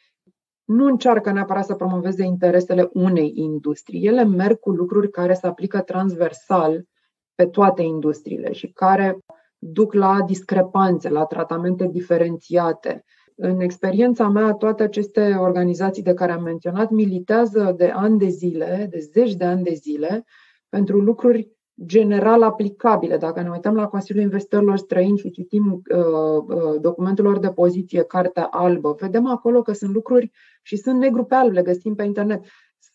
nu 0.64 0.84
încearcă 0.84 1.32
neapărat 1.32 1.64
să 1.64 1.74
promoveze 1.74 2.24
interesele 2.24 2.90
unei 2.92 3.32
industrii. 3.34 4.06
Ele 4.06 4.24
merg 4.24 4.58
cu 4.58 4.70
lucruri 4.70 5.10
care 5.10 5.34
se 5.34 5.46
aplică 5.46 5.80
transversal 5.80 6.84
pe 7.34 7.46
toate 7.46 7.82
industriile 7.82 8.52
și 8.52 8.72
care 8.72 9.18
duc 9.58 9.92
la 9.92 10.22
discrepanțe, 10.26 11.08
la 11.08 11.24
tratamente 11.24 11.88
diferențiate. 11.92 13.04
În 13.34 13.60
experiența 13.60 14.28
mea, 14.28 14.52
toate 14.52 14.82
aceste 14.82 15.34
organizații 15.38 16.02
de 16.02 16.14
care 16.14 16.32
am 16.32 16.42
menționat 16.42 16.90
militează 16.90 17.74
de 17.76 17.90
ani 17.94 18.18
de 18.18 18.28
zile, 18.28 18.86
de 18.90 18.98
zeci 18.98 19.34
de 19.34 19.44
ani 19.44 19.62
de 19.62 19.74
zile, 19.74 20.24
pentru 20.68 20.98
lucruri 20.98 21.56
general 21.86 22.42
aplicabile. 22.42 23.16
Dacă 23.16 23.40
ne 23.40 23.50
uităm 23.50 23.74
la 23.74 23.86
Consiliul 23.86 24.24
Investitorilor 24.24 24.76
Străini 24.76 25.18
și 25.18 25.30
citim 25.30 25.82
uh, 25.94 25.98
uh, 26.46 26.80
documentul 26.80 27.24
lor 27.24 27.38
de 27.38 27.50
poziție, 27.50 28.02
Cartea 28.02 28.44
Albă, 28.44 28.96
vedem 29.00 29.26
acolo 29.26 29.62
că 29.62 29.72
sunt 29.72 29.92
lucruri 29.92 30.30
și 30.62 30.76
sunt 30.76 30.98
negru 30.98 31.24
pe 31.24 31.34
alb, 31.34 31.52
le 31.52 31.62
găsim 31.62 31.94
pe 31.94 32.02
internet 32.02 32.44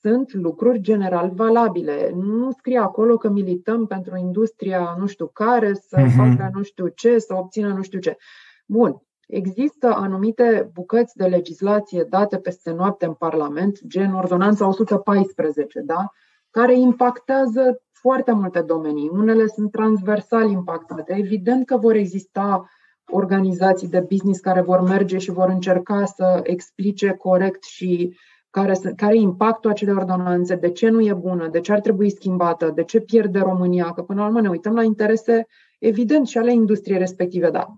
sunt 0.02 0.34
lucruri 0.34 0.80
general 0.80 1.32
valabile. 1.36 2.12
Nu 2.16 2.52
scrie 2.52 2.78
acolo 2.78 3.18
că 3.18 3.30
milităm 3.30 3.86
pentru 3.86 4.18
industria 4.18 4.96
nu 5.00 5.08
știu 5.08 5.28
care, 5.28 5.74
să 5.74 5.98
uh-huh. 6.02 6.16
facă 6.16 6.50
nu 6.54 6.64
știu 6.64 6.88
ce, 6.88 7.20
să 7.20 7.34
obțină 7.36 7.68
nu 7.68 7.82
știu 7.82 8.00
ce. 8.00 8.18
Bun, 8.66 9.02
Există 9.28 9.88
anumite 9.88 10.70
bucăți 10.74 11.18
de 11.18 11.26
legislație 11.26 12.06
date 12.10 12.38
peste 12.38 12.72
noapte 12.72 13.06
în 13.06 13.14
Parlament, 13.14 13.80
gen 13.88 14.14
Ordonanța 14.14 14.68
114, 14.68 15.82
da? 15.82 16.12
care 16.50 16.80
impactează 16.80 17.82
foarte 17.92 18.32
multe 18.32 18.62
domenii. 18.62 19.10
Unele 19.10 19.48
sunt 19.48 19.72
transversal 19.72 20.50
impactate. 20.50 21.16
Evident 21.18 21.66
că 21.66 21.78
vor 21.78 21.96
exista 21.96 22.70
organizații 23.06 23.88
de 23.88 24.00
business 24.00 24.40
care 24.40 24.62
vor 24.62 24.82
merge 24.82 25.18
și 25.18 25.32
vor 25.32 25.50
încerca 25.50 26.06
să 26.06 26.40
explice 26.44 27.12
corect 27.12 27.64
și 27.64 28.10
uh, 28.10 28.33
care, 28.54 28.74
care 28.96 29.16
e 29.16 29.20
impactul 29.20 29.70
acelei 29.70 29.94
ordonanțe, 29.94 30.56
de 30.56 30.70
ce 30.70 30.90
nu 30.90 31.02
e 31.02 31.14
bună, 31.14 31.48
de 31.48 31.60
ce 31.60 31.72
ar 31.72 31.80
trebui 31.80 32.10
schimbată, 32.10 32.72
de 32.76 32.84
ce 32.84 33.00
pierde 33.00 33.40
România, 33.40 33.92
că 33.92 34.02
până 34.02 34.20
la 34.22 34.26
urmă 34.26 34.42
ne 34.42 34.50
uităm 34.50 34.74
la 34.74 34.84
interese 34.84 35.48
evident 35.80 36.28
și 36.28 36.38
ale 36.38 36.54
industriei 36.54 36.98
respective, 36.98 37.50
da. 37.50 37.78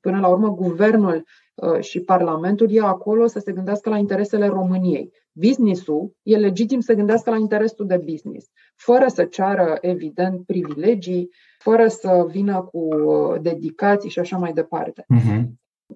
Până 0.00 0.18
la 0.20 0.28
urmă, 0.28 0.54
guvernul 0.54 1.24
uh, 1.54 1.80
și 1.80 2.00
Parlamentul 2.00 2.68
e 2.70 2.80
acolo 2.80 3.26
să 3.26 3.38
se 3.38 3.52
gândească 3.52 3.90
la 3.90 3.96
interesele 3.96 4.46
României. 4.46 5.12
business-ul 5.32 6.16
e 6.22 6.36
legitim 6.36 6.80
să 6.80 6.94
gândească 6.94 7.30
la 7.30 7.36
interesul 7.36 7.86
de 7.86 8.02
business, 8.04 8.46
fără 8.76 9.06
să 9.08 9.24
ceară, 9.24 9.78
evident, 9.80 10.46
privilegii, 10.46 11.30
fără 11.58 11.88
să 11.88 12.26
vină 12.30 12.68
cu 12.72 12.78
uh, 12.78 13.40
dedicații 13.40 14.10
și 14.10 14.18
așa 14.18 14.36
mai 14.36 14.52
departe. 14.52 15.04
Uh-huh. 15.14 15.42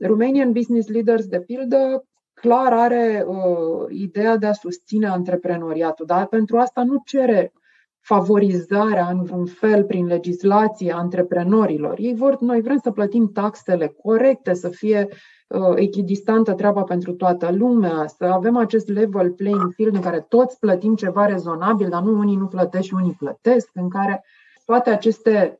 Romanian 0.00 0.52
Business 0.52 0.88
Leaders, 0.88 1.26
de 1.26 1.40
pildă, 1.40 2.04
clar 2.34 2.72
are 2.72 3.24
uh, 3.26 3.86
ideea 3.88 4.36
de 4.36 4.46
a 4.46 4.52
susține 4.52 5.06
antreprenoriatul, 5.06 6.06
dar 6.06 6.26
pentru 6.26 6.58
asta 6.58 6.84
nu 6.84 7.02
cere 7.04 7.52
favorizarea 8.00 9.06
în 9.06 9.22
vreun 9.22 9.46
fel 9.46 9.84
prin 9.84 10.06
legislație 10.06 10.92
a 10.92 10.96
antreprenorilor. 10.96 11.98
Ei 11.98 12.14
vor, 12.14 12.40
noi 12.40 12.60
vrem 12.60 12.78
să 12.82 12.90
plătim 12.90 13.32
taxele 13.32 13.86
corecte, 13.86 14.54
să 14.54 14.68
fie 14.68 15.08
uh, 15.48 15.72
echidistantă 15.74 16.52
treaba 16.52 16.82
pentru 16.82 17.12
toată 17.12 17.52
lumea, 17.52 18.06
să 18.06 18.24
avem 18.24 18.56
acest 18.56 18.88
level 18.88 19.30
playing 19.30 19.72
field 19.72 19.94
în 19.94 20.00
care 20.00 20.20
toți 20.28 20.58
plătim 20.58 20.94
ceva 20.94 21.26
rezonabil, 21.26 21.88
dar 21.88 22.02
nu 22.02 22.18
unii 22.18 22.36
nu 22.36 22.46
plătesc 22.46 22.84
și 22.84 22.94
unii 22.94 23.16
plătesc, 23.18 23.70
în 23.72 23.88
care 23.88 24.24
toate 24.64 24.90
aceste 24.90 25.58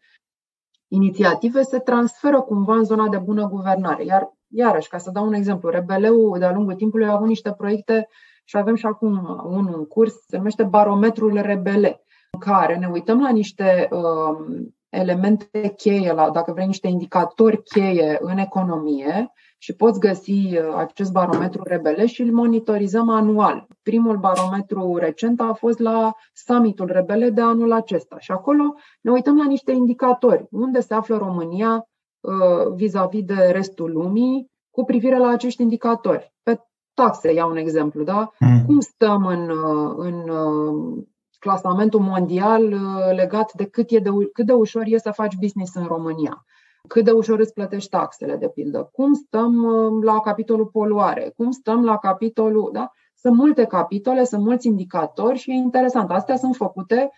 inițiative 0.89 1.63
se 1.63 1.79
transferă 1.79 2.41
cumva 2.41 2.77
în 2.77 2.85
zona 2.85 3.09
de 3.09 3.19
bună 3.19 3.49
guvernare. 3.49 4.05
Iar, 4.05 4.33
iarăși, 4.55 4.89
ca 4.89 4.99
să 4.99 5.11
dau 5.11 5.27
un 5.27 5.33
exemplu, 5.33 5.69
Rebeleu 5.69 6.39
de-a 6.39 6.53
lungul 6.53 6.75
timpului 6.75 7.07
a 7.07 7.13
avut 7.13 7.29
niște 7.29 7.53
proiecte 7.53 8.09
și 8.45 8.57
avem 8.57 8.75
și 8.75 8.87
acum 8.87 9.41
unul 9.45 9.75
în 9.77 9.85
curs, 9.85 10.15
se 10.27 10.37
numește 10.37 10.63
Barometrul 10.63 11.41
Rebele, 11.41 12.05
în 12.31 12.39
care 12.39 12.77
ne 12.77 12.89
uităm 12.93 13.21
la 13.21 13.31
niște 13.31 13.89
uh, 13.91 14.65
elemente 14.89 15.69
cheie, 15.77 16.13
la, 16.13 16.31
dacă 16.31 16.53
vrei, 16.53 16.67
niște 16.67 16.89
indicatori 16.89 17.63
cheie 17.63 18.19
în 18.21 18.39
economie 18.39 19.33
și 19.59 19.75
poți 19.75 20.01
găsi 20.01 20.31
uh, 20.31 20.75
acest 20.77 21.13
barometru 21.13 21.63
rebele 21.63 22.07
și 22.07 22.23
îl 22.23 22.33
monitorizăm 22.33 23.09
anual. 23.09 23.67
Primul 23.83 24.17
barometru 24.17 24.97
recent 24.97 25.41
a 25.41 25.53
fost 25.53 25.79
la 25.79 26.15
summitul 26.33 26.87
rebele 26.87 27.31
de 27.31 27.41
anul 27.41 27.73
acesta 27.73 28.19
și 28.19 28.31
acolo 28.31 28.75
ne 29.01 29.11
uităm 29.11 29.37
la 29.37 29.45
niște 29.47 29.73
indicatori. 29.73 30.47
Unde 30.51 30.81
se 30.81 30.95
află 30.95 31.17
România 31.17 31.75
uh, 31.75 31.94
vis-a-vis 32.75 33.25
de 33.25 33.51
restul 33.53 33.91
lumii 33.91 34.51
cu 34.71 34.85
privire 34.85 35.19
la 35.19 35.29
acești 35.29 35.63
indicatori. 35.63 36.35
Pe 36.43 36.61
taxe, 36.95 37.33
iau 37.33 37.51
un 37.51 37.57
exemplu, 37.57 38.03
da? 38.03 38.31
Mm. 38.39 38.65
Cum 38.67 38.81
stăm 38.81 39.27
în, 39.27 39.49
uh, 39.49 39.95
în 39.97 40.31
clasamentul 41.39 42.01
mondial 42.01 42.75
legat 43.15 43.53
de 43.53 43.65
cât, 43.65 43.91
e 43.91 43.99
de 43.99 44.11
cât 44.33 44.47
de 44.47 44.53
ușor 44.53 44.83
e 44.87 44.99
să 44.99 45.11
faci 45.11 45.37
business 45.41 45.75
în 45.75 45.85
România 45.85 46.45
cât 46.89 47.05
de 47.05 47.11
ușor 47.11 47.39
îți 47.39 47.53
plătești 47.53 47.89
taxele, 47.89 48.37
de 48.37 48.49
pildă, 48.49 48.89
cum 48.93 49.13
stăm 49.13 49.63
uh, 49.63 50.05
la 50.05 50.21
capitolul 50.21 50.67
poluare, 50.67 51.33
cum 51.37 51.51
stăm 51.51 51.85
la 51.85 51.99
capitolul. 51.99 52.71
Da? 52.73 52.93
Sunt 53.15 53.37
multe 53.37 53.65
capitole, 53.65 54.25
sunt 54.25 54.43
mulți 54.43 54.67
indicatori 54.67 55.39
și 55.39 55.51
e 55.51 55.55
interesant. 55.55 56.11
Astea 56.11 56.37
sunt 56.37 56.55
făcute 56.55 57.11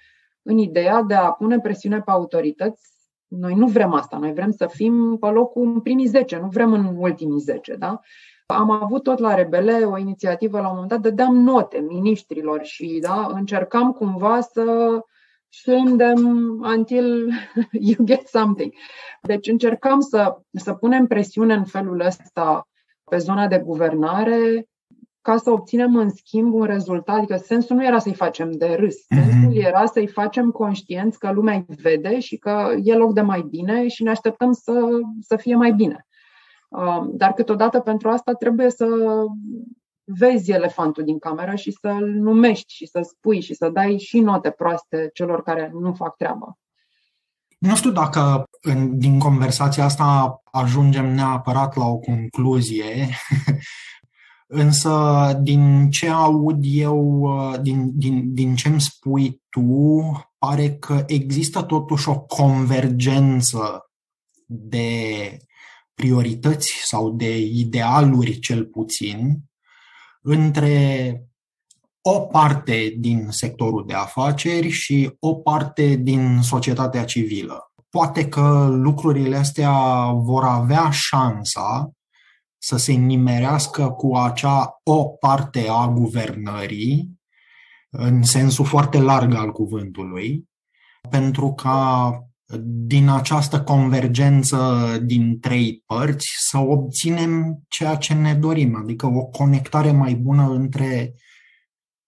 în 0.43 0.59
ideea 0.59 1.03
de 1.03 1.15
a 1.15 1.31
pune 1.31 1.61
presiune 1.61 2.01
pe 2.01 2.11
autorități. 2.11 2.96
Noi 3.29 3.55
nu 3.55 3.67
vrem 3.67 3.93
asta, 3.93 4.19
noi 4.19 4.33
vrem 4.33 4.51
să 4.51 4.67
fim 4.67 5.17
pe 5.21 5.27
locul 5.27 5.63
în 5.63 5.81
primii 5.81 6.07
10, 6.07 6.39
nu 6.39 6.49
vrem 6.49 6.73
în 6.73 6.95
ultimii 6.99 7.41
10. 7.41 7.75
Da? 7.75 8.01
Am 8.47 8.71
avut 8.71 9.03
tot 9.03 9.19
la 9.19 9.35
Rebele 9.35 9.85
o 9.85 9.99
inițiativă 9.99 10.61
la 10.61 10.67
un 10.67 10.73
moment 10.73 10.91
dat, 10.91 11.01
dădeam 11.01 11.37
note 11.37 11.79
miniștrilor 11.79 12.65
și 12.65 12.99
da, 13.03 13.27
încercam 13.33 13.93
cumva 13.93 14.41
să 14.41 14.65
shame 15.49 15.97
them 15.97 16.25
until 16.77 17.33
you 17.89 18.05
get 18.05 18.27
something. 18.27 18.73
Deci 19.23 19.49
încercăm 19.49 20.01
să, 20.01 20.37
să 20.53 20.73
punem 20.73 21.07
presiune 21.07 21.55
în 21.55 21.65
felul 21.65 22.01
ăsta 22.01 22.69
pe 23.11 23.17
zona 23.17 23.47
de 23.47 23.59
guvernare 23.59 24.69
ca 25.27 25.37
să 25.37 25.51
obținem 25.51 25.97
în 25.97 26.11
schimb 26.11 26.55
un 26.55 26.65
rezultat. 26.65 27.17
Adică 27.17 27.37
sensul 27.37 27.77
nu 27.77 27.85
era 27.85 27.99
să-i 27.99 28.15
facem 28.15 28.53
de 28.53 28.75
râs, 28.79 28.95
mhm. 29.09 29.23
sensul 29.23 29.57
era 29.57 29.87
să-i 29.87 30.07
facem 30.07 30.51
conștienți 30.51 31.19
că 31.19 31.31
lumea 31.31 31.55
îi 31.55 31.77
vede 31.83 32.21
și 32.21 32.37
că 32.37 32.75
e 32.83 32.95
loc 32.95 33.13
de 33.13 33.21
mai 33.21 33.47
bine 33.51 33.89
și 33.89 34.03
ne 34.03 34.11
așteptăm 34.11 34.53
să, 34.53 34.73
să 35.21 35.37
fie 35.37 35.55
mai 35.55 35.73
bine. 35.73 36.07
Um, 36.69 37.11
dar 37.13 37.33
câteodată 37.33 37.81
pentru 37.81 38.09
asta 38.09 38.33
trebuie 38.33 38.71
să 38.71 38.87
vezi 40.05 40.51
elefantul 40.51 41.05
din 41.05 41.19
cameră 41.19 41.55
și 41.55 41.71
să-l 41.71 42.11
numești 42.15 42.75
și 42.75 42.87
să 42.87 43.01
spui 43.03 43.41
și 43.41 43.55
să 43.55 43.69
dai 43.69 43.99
și 43.99 44.21
note 44.21 44.51
proaste 44.51 45.11
celor 45.13 45.43
care 45.43 45.71
nu 45.81 45.93
fac 45.93 46.17
treaba. 46.17 46.59
Nu 47.59 47.77
știu 47.77 47.91
dacă 47.91 48.45
în, 48.61 48.99
din 48.99 49.19
conversația 49.19 49.85
asta 49.85 50.41
ajungem 50.45 51.15
neapărat 51.15 51.77
la 51.77 51.87
o 51.87 51.97
concluzie, 51.99 53.09
însă 54.47 55.33
din 55.43 55.91
ce 55.91 56.09
aud 56.09 56.59
eu, 56.63 57.29
din, 57.63 57.91
din, 57.95 58.35
din 58.35 58.55
ce 58.55 58.69
îmi 58.69 58.81
spui 58.81 59.43
tu, 59.49 60.01
pare 60.39 60.73
că 60.75 61.05
există 61.07 61.63
totuși 61.63 62.09
o 62.09 62.21
convergență 62.21 63.91
de 64.47 64.99
priorități 65.95 66.73
sau 66.85 67.11
de 67.11 67.39
idealuri 67.39 68.39
cel 68.39 68.65
puțin 68.65 69.39
între 70.23 71.21
o 72.01 72.21
parte 72.21 72.95
din 72.99 73.27
sectorul 73.31 73.85
de 73.87 73.95
afaceri 73.95 74.69
și 74.69 75.17
o 75.19 75.35
parte 75.35 75.95
din 75.95 76.39
societatea 76.43 77.05
civilă. 77.05 77.73
Poate 77.89 78.29
că 78.29 78.69
lucrurile 78.71 79.37
astea 79.37 79.73
vor 80.13 80.45
avea 80.45 80.91
șansa 80.91 81.91
să 82.67 82.77
se 82.77 82.93
nimerească 82.93 83.91
cu 83.91 84.17
acea 84.17 84.81
o 84.83 85.05
parte 85.05 85.67
a 85.69 85.89
guvernării, 85.89 87.21
în 87.91 88.23
sensul 88.23 88.65
foarte 88.65 88.99
larg 88.99 89.35
al 89.35 89.53
cuvântului, 89.53 90.49
pentru 91.11 91.53
ca 91.53 92.11
din 92.65 93.09
această 93.09 93.63
convergență 93.63 94.87
din 95.03 95.41
trei 95.41 95.83
părți 95.87 96.29
să 96.39 96.59
obținem 96.59 97.63
ceea 97.69 97.97
ce 97.97 98.15
ne 98.15 98.35
dorim, 98.35 98.77
adică 98.77 99.07
o 99.07 99.25
conectare 99.25 99.91
mai 99.91 100.15
bună 100.15 100.51
între 100.51 101.15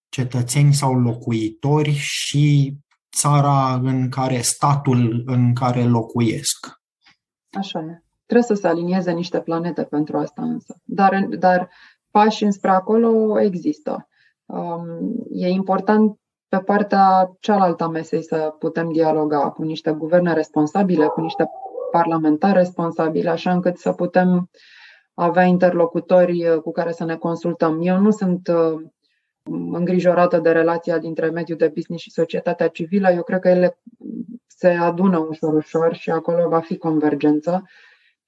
cetățeni 0.09 0.73
sau 0.73 0.99
locuitori 0.99 1.93
și 1.93 2.75
țara 3.17 3.73
în 3.73 4.09
care, 4.09 4.41
statul 4.41 5.23
în 5.25 5.53
care 5.53 5.83
locuiesc. 5.83 6.67
Așa 7.57 7.79
e. 7.79 8.08
Trebuie 8.29 8.57
să 8.57 8.61
se 8.61 8.67
alinieze 8.67 9.11
niște 9.11 9.39
planete 9.39 9.83
pentru 9.83 10.17
asta 10.17 10.41
însă. 10.41 10.75
Dar, 10.83 11.27
dar 11.39 11.69
pași 12.11 12.43
înspre 12.43 12.69
acolo 12.69 13.39
există. 13.39 14.07
Um, 14.45 15.25
e 15.31 15.47
important 15.47 16.17
pe 16.47 16.57
partea 16.57 17.31
cealaltă 17.39 17.83
a 17.83 17.87
mesei 17.87 18.23
să 18.23 18.55
putem 18.59 18.91
dialoga 18.91 19.49
cu 19.49 19.63
niște 19.63 19.91
guverne 19.91 20.33
responsabile, 20.33 21.05
cu 21.05 21.21
niște 21.21 21.49
parlamentari 21.91 22.57
responsabile, 22.57 23.29
așa 23.29 23.51
încât 23.51 23.77
să 23.77 23.91
putem 23.91 24.49
avea 25.13 25.43
interlocutori 25.43 26.59
cu 26.61 26.71
care 26.71 26.91
să 26.91 27.03
ne 27.03 27.15
consultăm. 27.15 27.79
Eu 27.81 27.97
nu 27.97 28.11
sunt 28.11 28.47
uh, 28.47 28.81
îngrijorată 29.71 30.39
de 30.39 30.51
relația 30.51 30.97
dintre 30.97 31.29
mediul 31.29 31.57
de 31.57 31.71
business 31.75 32.03
și 32.03 32.11
societatea 32.11 32.67
civilă. 32.67 33.09
Eu 33.11 33.23
cred 33.23 33.39
că 33.39 33.49
ele 33.49 33.79
se 34.47 34.67
adună 34.67 35.17
ușor, 35.17 35.53
ușor 35.53 35.93
și 35.93 36.09
acolo 36.11 36.47
va 36.47 36.59
fi 36.59 36.77
convergență. 36.77 37.63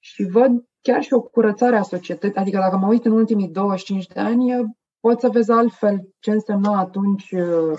Și 0.04 0.22
văd 0.22 0.64
chiar 0.80 1.02
și 1.02 1.12
o 1.12 1.20
curățare 1.22 1.76
a 1.76 1.82
societății. 1.82 2.36
Adică 2.36 2.58
dacă 2.58 2.76
mă 2.76 2.86
uit 2.86 3.04
în 3.04 3.12
ultimii 3.12 3.48
25 3.48 4.06
de 4.06 4.20
ani, 4.20 4.74
pot 5.00 5.20
să 5.20 5.28
vezi 5.28 5.50
altfel 5.50 6.08
ce 6.18 6.30
însemna 6.30 6.78
atunci 6.78 7.30
uh, 7.30 7.78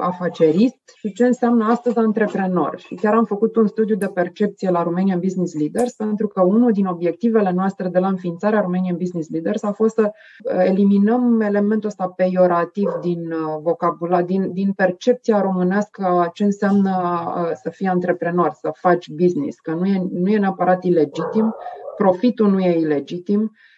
afacerist 0.00 0.78
și 0.96 1.12
ce 1.12 1.26
înseamnă 1.26 1.64
astăzi 1.64 1.98
antreprenor. 1.98 2.78
Și 2.78 2.94
chiar 2.94 3.14
am 3.14 3.24
făcut 3.24 3.56
un 3.56 3.66
studiu 3.66 3.96
de 3.96 4.06
percepție 4.06 4.70
la 4.70 4.82
Romanian 4.82 5.20
Business 5.20 5.54
Leaders, 5.54 5.92
pentru 5.92 6.28
că 6.28 6.42
unul 6.42 6.72
din 6.72 6.86
obiectivele 6.86 7.50
noastre 7.50 7.88
de 7.88 7.98
la 7.98 8.08
înființarea 8.08 8.60
Romanian 8.60 8.96
Business 8.96 9.30
Leaders 9.30 9.62
a 9.62 9.72
fost 9.72 9.94
să 9.94 10.10
uh, 10.10 10.64
eliminăm 10.64 11.40
elementul 11.40 11.88
ăsta 11.88 12.12
peiorativ 12.16 12.88
din 13.00 13.32
uh, 13.32 13.58
vocabular, 13.62 14.22
din, 14.22 14.52
din 14.52 14.72
percepția 14.72 15.40
românească 15.40 16.04
a 16.04 16.30
ce 16.34 16.44
înseamnă 16.44 16.90
uh, 17.36 17.50
să 17.62 17.70
fii 17.70 17.86
antreprenor, 17.86 18.52
să 18.60 18.70
faci 18.74 19.10
business, 19.10 19.58
că 19.58 19.70
nu 19.70 19.86
e, 19.86 20.06
nu 20.12 20.28
e 20.28 20.38
neapărat 20.38 20.84
ilegitim, 20.84 21.54
profitul 21.96 22.50
nu 22.50 22.60
e 22.60 22.78
ilegitim, 22.78 23.40
Uh, 23.40 23.75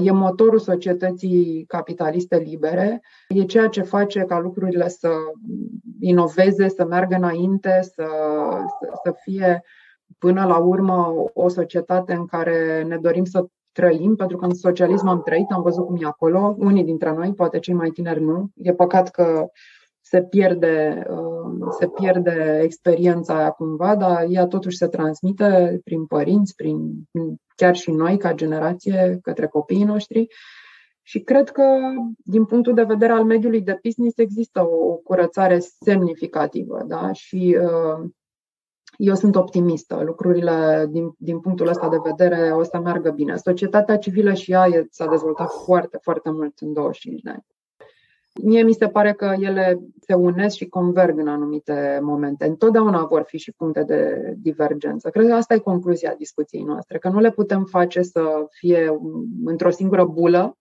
e 0.00 0.10
motorul 0.10 0.58
societății 0.58 1.64
capitaliste 1.66 2.36
libere, 2.36 3.02
e 3.28 3.42
ceea 3.44 3.68
ce 3.68 3.82
face 3.82 4.20
ca 4.20 4.38
lucrurile 4.38 4.88
să 4.88 5.10
inoveze, 6.00 6.68
să 6.68 6.84
meargă 6.84 7.14
înainte, 7.14 7.78
să, 7.82 8.06
să, 8.80 9.00
să 9.04 9.14
fie 9.22 9.62
până 10.18 10.44
la 10.44 10.56
urmă 10.56 11.14
o 11.32 11.48
societate 11.48 12.12
în 12.12 12.26
care 12.26 12.84
ne 12.88 12.96
dorim 12.96 13.24
să 13.24 13.46
trăim, 13.72 14.14
pentru 14.14 14.36
că 14.36 14.44
în 14.44 14.54
socialism 14.54 15.06
am 15.06 15.22
trăit, 15.22 15.50
am 15.50 15.62
văzut 15.62 15.86
cum 15.86 15.96
e 16.00 16.06
acolo, 16.06 16.56
unii 16.58 16.84
dintre 16.84 17.12
noi, 17.12 17.34
poate 17.34 17.58
cei 17.58 17.74
mai 17.74 17.88
tineri 17.88 18.20
nu. 18.20 18.50
E 18.54 18.72
păcat 18.72 19.10
că 19.10 19.46
se 20.08 20.22
pierde, 20.22 21.06
uh, 21.10 21.68
se 21.78 21.88
pierde 21.88 22.60
experiența 22.62 23.38
aia 23.38 23.50
cumva, 23.50 23.96
dar 23.96 24.26
ea 24.28 24.46
totuși 24.46 24.76
se 24.76 24.86
transmite 24.86 25.80
prin 25.84 26.06
părinți, 26.06 26.54
prin 26.54 27.02
chiar 27.56 27.76
și 27.76 27.90
noi 27.90 28.16
ca 28.16 28.32
generație 28.32 29.18
către 29.22 29.46
copiii 29.46 29.84
noștri. 29.84 30.26
Și 31.02 31.20
cred 31.20 31.50
că, 31.50 31.64
din 32.24 32.44
punctul 32.44 32.74
de 32.74 32.82
vedere 32.82 33.12
al 33.12 33.24
mediului 33.24 33.60
de 33.60 33.78
business, 33.82 34.18
există 34.18 34.60
o 34.60 34.94
curățare 34.94 35.58
semnificativă. 35.58 36.84
Da? 36.86 37.12
Și 37.12 37.58
uh, 37.60 38.10
eu 38.96 39.14
sunt 39.14 39.36
optimistă. 39.36 40.02
Lucrurile, 40.04 40.86
din, 40.90 41.14
din 41.18 41.40
punctul 41.40 41.68
ăsta 41.68 41.88
de 41.88 41.96
vedere, 42.04 42.50
o 42.50 42.62
să 42.62 42.78
meargă 42.78 43.10
bine. 43.10 43.36
Societatea 43.36 43.98
civilă 43.98 44.32
și 44.32 44.52
ea 44.52 44.86
s-a 44.90 45.06
dezvoltat 45.06 45.50
foarte, 45.64 45.98
foarte 46.02 46.30
mult 46.30 46.58
în 46.58 46.72
25 46.72 47.20
de 47.20 47.30
ani. 47.30 47.46
Mie 48.42 48.62
mi 48.62 48.72
se 48.72 48.88
pare 48.88 49.12
că 49.12 49.34
ele 49.38 49.78
se 50.00 50.14
unesc 50.14 50.56
și 50.56 50.66
converg 50.66 51.18
în 51.18 51.28
anumite 51.28 51.98
momente. 52.02 52.46
Întotdeauna 52.46 53.04
vor 53.04 53.24
fi 53.26 53.38
și 53.38 53.52
puncte 53.52 53.82
de 53.82 54.32
divergență. 54.36 55.10
Cred 55.10 55.26
că 55.26 55.34
asta 55.34 55.54
e 55.54 55.58
concluzia 55.58 56.14
discuției 56.18 56.62
noastre, 56.62 56.98
că 56.98 57.08
nu 57.08 57.20
le 57.20 57.30
putem 57.30 57.64
face 57.64 58.02
să 58.02 58.22
fie 58.50 58.98
într-o 59.44 59.70
singură 59.70 60.04
bulă. 60.04 60.58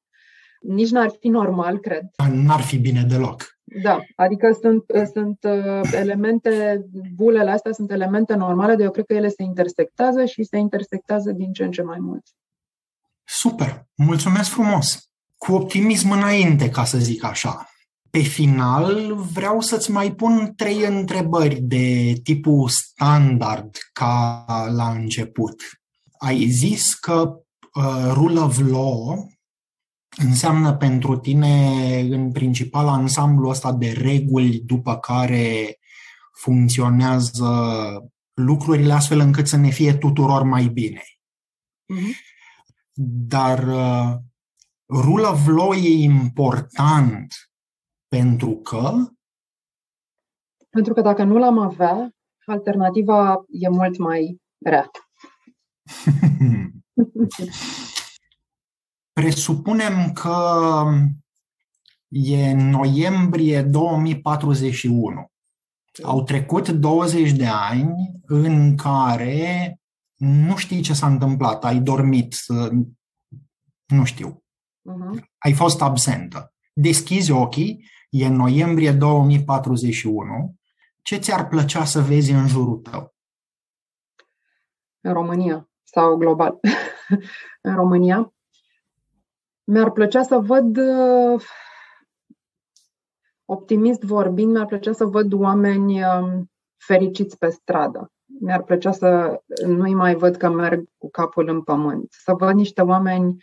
Nici 0.61 0.89
n-ar 0.89 1.09
fi 1.19 1.27
normal, 1.27 1.79
cred. 1.79 2.03
N-ar 2.33 2.61
fi 2.61 2.77
bine 2.77 3.05
deloc. 3.09 3.57
Da, 3.83 3.99
adică 4.15 4.57
sunt, 4.61 4.83
sunt 5.13 5.37
uh, 5.41 5.89
elemente, 5.91 6.81
bulele 7.15 7.49
astea 7.49 7.71
sunt 7.71 7.91
elemente 7.91 8.35
normale, 8.35 8.75
de 8.75 8.83
eu 8.83 8.91
cred 8.91 9.05
că 9.05 9.13
ele 9.13 9.27
se 9.27 9.43
intersectează 9.43 10.25
și 10.25 10.43
se 10.43 10.57
intersectează 10.57 11.31
din 11.31 11.51
ce 11.51 11.63
în 11.63 11.71
ce 11.71 11.81
mai 11.81 11.97
mult. 11.99 12.23
Super, 13.23 13.87
mulțumesc 13.95 14.49
frumos! 14.49 15.06
Cu 15.37 15.53
optimism 15.53 16.11
înainte, 16.11 16.69
ca 16.69 16.85
să 16.85 16.97
zic 16.97 17.23
așa. 17.23 17.69
Pe 18.09 18.19
final, 18.19 19.15
vreau 19.15 19.61
să-ți 19.61 19.91
mai 19.91 20.13
pun 20.13 20.53
trei 20.55 20.83
întrebări 20.83 21.61
de 21.61 22.13
tipul 22.23 22.69
standard 22.69 23.77
ca 23.93 24.45
la 24.75 24.89
început. 24.89 25.61
Ai 26.17 26.47
zis 26.49 26.93
că 26.93 27.33
uh, 27.73 28.11
rule 28.13 28.39
of 28.39 28.59
law 28.59 29.27
înseamnă 30.17 30.75
pentru 30.75 31.17
tine 31.17 31.99
în 31.99 32.31
principal 32.31 32.87
ansamblu 32.87 33.49
ăsta 33.49 33.73
de 33.73 33.91
reguli 33.91 34.59
după 34.59 34.97
care 34.97 35.77
funcționează 36.33 37.51
lucrurile 38.33 38.93
astfel 38.93 39.19
încât 39.19 39.47
să 39.47 39.57
ne 39.57 39.69
fie 39.69 39.93
tuturor 39.93 40.43
mai 40.43 40.65
bine. 40.65 41.01
Mm-hmm. 41.93 42.13
Dar 43.27 43.67
uh, 43.67 44.15
rule 44.89 45.27
of 45.27 45.47
law 45.47 45.73
e 45.73 46.03
important 46.03 47.33
pentru 48.07 48.55
că? 48.55 48.91
Pentru 50.69 50.93
că 50.93 51.01
dacă 51.01 51.23
nu 51.23 51.37
l-am 51.37 51.57
avea, 51.57 52.11
alternativa 52.45 53.43
e 53.49 53.69
mult 53.69 53.97
mai 53.97 54.41
rea. 54.65 54.91
Presupunem 59.13 60.11
că 60.13 60.83
e 62.07 62.53
noiembrie 62.53 63.61
2041. 63.61 65.31
Au 66.03 66.23
trecut 66.23 66.69
20 66.69 67.31
de 67.31 67.45
ani 67.45 68.11
în 68.25 68.75
care 68.75 69.79
nu 70.15 70.55
știi 70.55 70.81
ce 70.81 70.93
s-a 70.93 71.07
întâmplat, 71.07 71.63
ai 71.63 71.79
dormit, 71.79 72.35
nu 73.85 74.05
știu, 74.05 74.43
uh-huh. 74.87 75.23
ai 75.37 75.53
fost 75.53 75.81
absentă. 75.81 76.53
Deschizi 76.73 77.31
ochii, 77.31 77.89
e 78.09 78.27
noiembrie 78.27 78.91
2041, 78.91 80.55
ce 81.01 81.17
ți-ar 81.17 81.47
plăcea 81.47 81.85
să 81.85 82.01
vezi 82.01 82.31
în 82.31 82.47
jurul 82.47 82.77
tău? 82.77 83.15
În 85.01 85.13
România 85.13 85.69
sau 85.83 86.15
global. 86.15 86.59
în 87.67 87.75
România. 87.75 88.33
Mi-ar 89.63 89.91
plăcea 89.91 90.23
să 90.23 90.37
văd, 90.37 90.77
optimist 93.45 94.01
vorbind, 94.01 94.51
mi-ar 94.51 94.65
plăcea 94.65 94.91
să 94.91 95.05
văd 95.05 95.33
oameni 95.33 96.03
um, 96.03 96.51
fericiți 96.77 97.37
pe 97.37 97.49
stradă. 97.49 98.11
Mi-ar 98.39 98.63
plăcea 98.63 98.91
să 98.91 99.41
nu-i 99.65 99.93
mai 99.93 100.15
văd 100.15 100.35
că 100.35 100.49
merg 100.49 100.87
cu 100.97 101.09
capul 101.09 101.49
în 101.49 101.63
pământ. 101.63 102.07
Să 102.09 102.33
văd 102.33 102.55
niște 102.55 102.81
oameni 102.81 103.25
Um, 103.25 103.37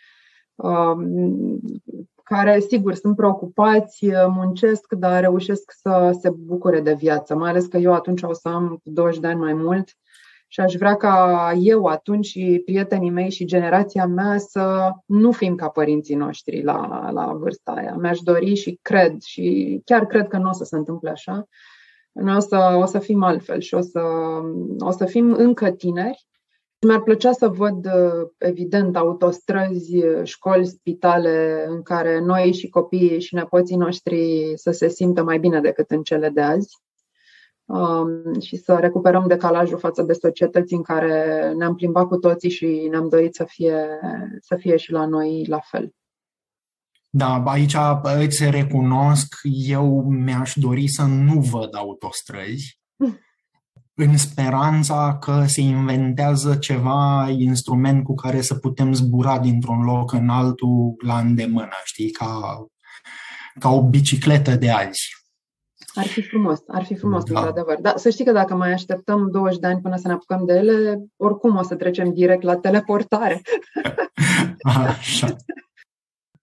care, 2.22 2.60
sigur, 2.60 2.94
sunt 2.94 3.16
preocupați, 3.16 4.06
muncesc, 4.28 4.92
dar 4.92 5.20
reușesc 5.20 5.72
să 5.76 6.16
se 6.20 6.30
bucure 6.30 6.80
de 6.80 6.94
viață, 6.94 7.34
mai 7.34 7.50
ales 7.50 7.66
că 7.66 7.76
eu 7.76 7.92
atunci 7.92 8.22
o 8.22 8.32
să 8.32 8.48
am 8.48 8.80
20 8.82 9.20
de 9.20 9.26
ani 9.26 9.38
mai 9.38 9.52
mult 9.52 9.96
și 10.54 10.60
aș 10.60 10.74
vrea 10.74 10.96
ca 10.96 11.52
eu 11.58 11.84
atunci 11.84 12.26
și 12.26 12.62
prietenii 12.64 13.10
mei 13.10 13.30
și 13.30 13.44
generația 13.44 14.06
mea 14.06 14.38
să 14.38 14.90
nu 15.06 15.32
fim 15.32 15.54
ca 15.54 15.68
părinții 15.68 16.14
noștri 16.14 16.62
la, 16.62 17.10
la 17.10 17.32
vârsta 17.32 17.72
aia. 17.72 17.96
Mi-aș 18.00 18.18
dori 18.18 18.54
și 18.54 18.78
cred 18.82 19.20
și 19.20 19.80
chiar 19.84 20.06
cred 20.06 20.28
că 20.28 20.36
nu 20.36 20.48
o 20.48 20.52
să 20.52 20.64
se 20.64 20.76
întâmple 20.76 21.10
așa. 21.10 21.48
Noi 22.12 22.36
o 22.36 22.38
să, 22.38 22.76
o 22.80 22.84
să 22.84 22.98
fim 22.98 23.22
altfel 23.22 23.60
și 23.60 23.74
o 23.74 23.80
să, 23.80 24.00
o 24.78 24.90
să 24.90 25.04
fim 25.04 25.32
încă 25.32 25.70
tineri, 25.70 26.26
mi-ar 26.86 27.02
plăcea 27.02 27.32
să 27.32 27.48
văd, 27.48 27.86
uh, 27.86 28.28
evident, 28.38 28.96
autostrăzi, 28.96 29.96
școli, 30.22 30.66
spitale 30.66 31.64
în 31.68 31.82
care 31.82 32.20
noi 32.20 32.52
și 32.52 32.68
copiii 32.68 33.20
și 33.20 33.34
nepoții 33.34 33.76
noștri 33.76 34.52
să 34.54 34.70
se 34.70 34.88
simtă 34.88 35.22
mai 35.22 35.38
bine 35.38 35.60
decât 35.60 35.90
în 35.90 36.02
cele 36.02 36.28
de 36.28 36.40
azi 36.40 36.78
um, 37.64 38.40
și 38.40 38.56
să 38.56 38.74
recuperăm 38.74 39.26
decalajul 39.26 39.78
față 39.78 40.02
de 40.02 40.12
societăți 40.12 40.74
în 40.74 40.82
care 40.82 41.52
ne-am 41.56 41.74
plimbat 41.74 42.06
cu 42.06 42.16
toții 42.16 42.50
și 42.50 42.86
ne-am 42.90 43.08
dorit 43.08 43.34
să 43.34 43.44
fie, 43.44 43.86
să 44.40 44.56
fie 44.56 44.76
și 44.76 44.92
la 44.92 45.06
noi 45.06 45.44
la 45.48 45.60
fel. 45.60 45.94
Da, 47.10 47.42
aici 47.44 47.76
îți 48.02 48.50
recunosc, 48.50 49.34
eu 49.68 50.02
mi-aș 50.08 50.52
dori 50.56 50.88
să 50.88 51.02
nu 51.02 51.40
văd 51.40 51.74
autostrăzi, 51.76 52.80
în 53.94 54.16
speranța 54.16 55.18
că 55.20 55.44
se 55.46 55.60
inventează 55.60 56.54
ceva 56.54 57.28
instrument 57.38 58.04
cu 58.04 58.14
care 58.14 58.40
să 58.40 58.54
putem 58.54 58.92
zbura 58.92 59.38
dintr-un 59.38 59.82
loc 59.82 60.12
în 60.12 60.28
altul 60.28 60.94
la 61.04 61.18
îndemână, 61.18 61.74
știi, 61.84 62.10
ca, 62.10 62.40
ca 63.58 63.68
o 63.68 63.88
bicicletă 63.88 64.54
de 64.54 64.70
azi. 64.70 65.22
Ar 65.94 66.04
fi 66.06 66.22
frumos, 66.22 66.58
ar 66.66 66.84
fi 66.84 66.94
frumos, 66.94 67.24
da. 67.24 67.38
într-adevăr. 67.38 67.80
Dar 67.80 67.96
să 67.96 68.10
știi 68.10 68.24
că 68.24 68.32
dacă 68.32 68.54
mai 68.54 68.72
așteptăm 68.72 69.30
20 69.30 69.58
de 69.58 69.66
ani 69.66 69.80
până 69.80 69.96
să 69.96 70.06
ne 70.06 70.12
apucăm 70.12 70.44
de 70.46 70.52
ele, 70.52 71.04
oricum 71.16 71.56
o 71.56 71.62
să 71.62 71.74
trecem 71.74 72.12
direct 72.12 72.42
la 72.42 72.56
teleportare. 72.56 73.42
Așa. 74.88 75.36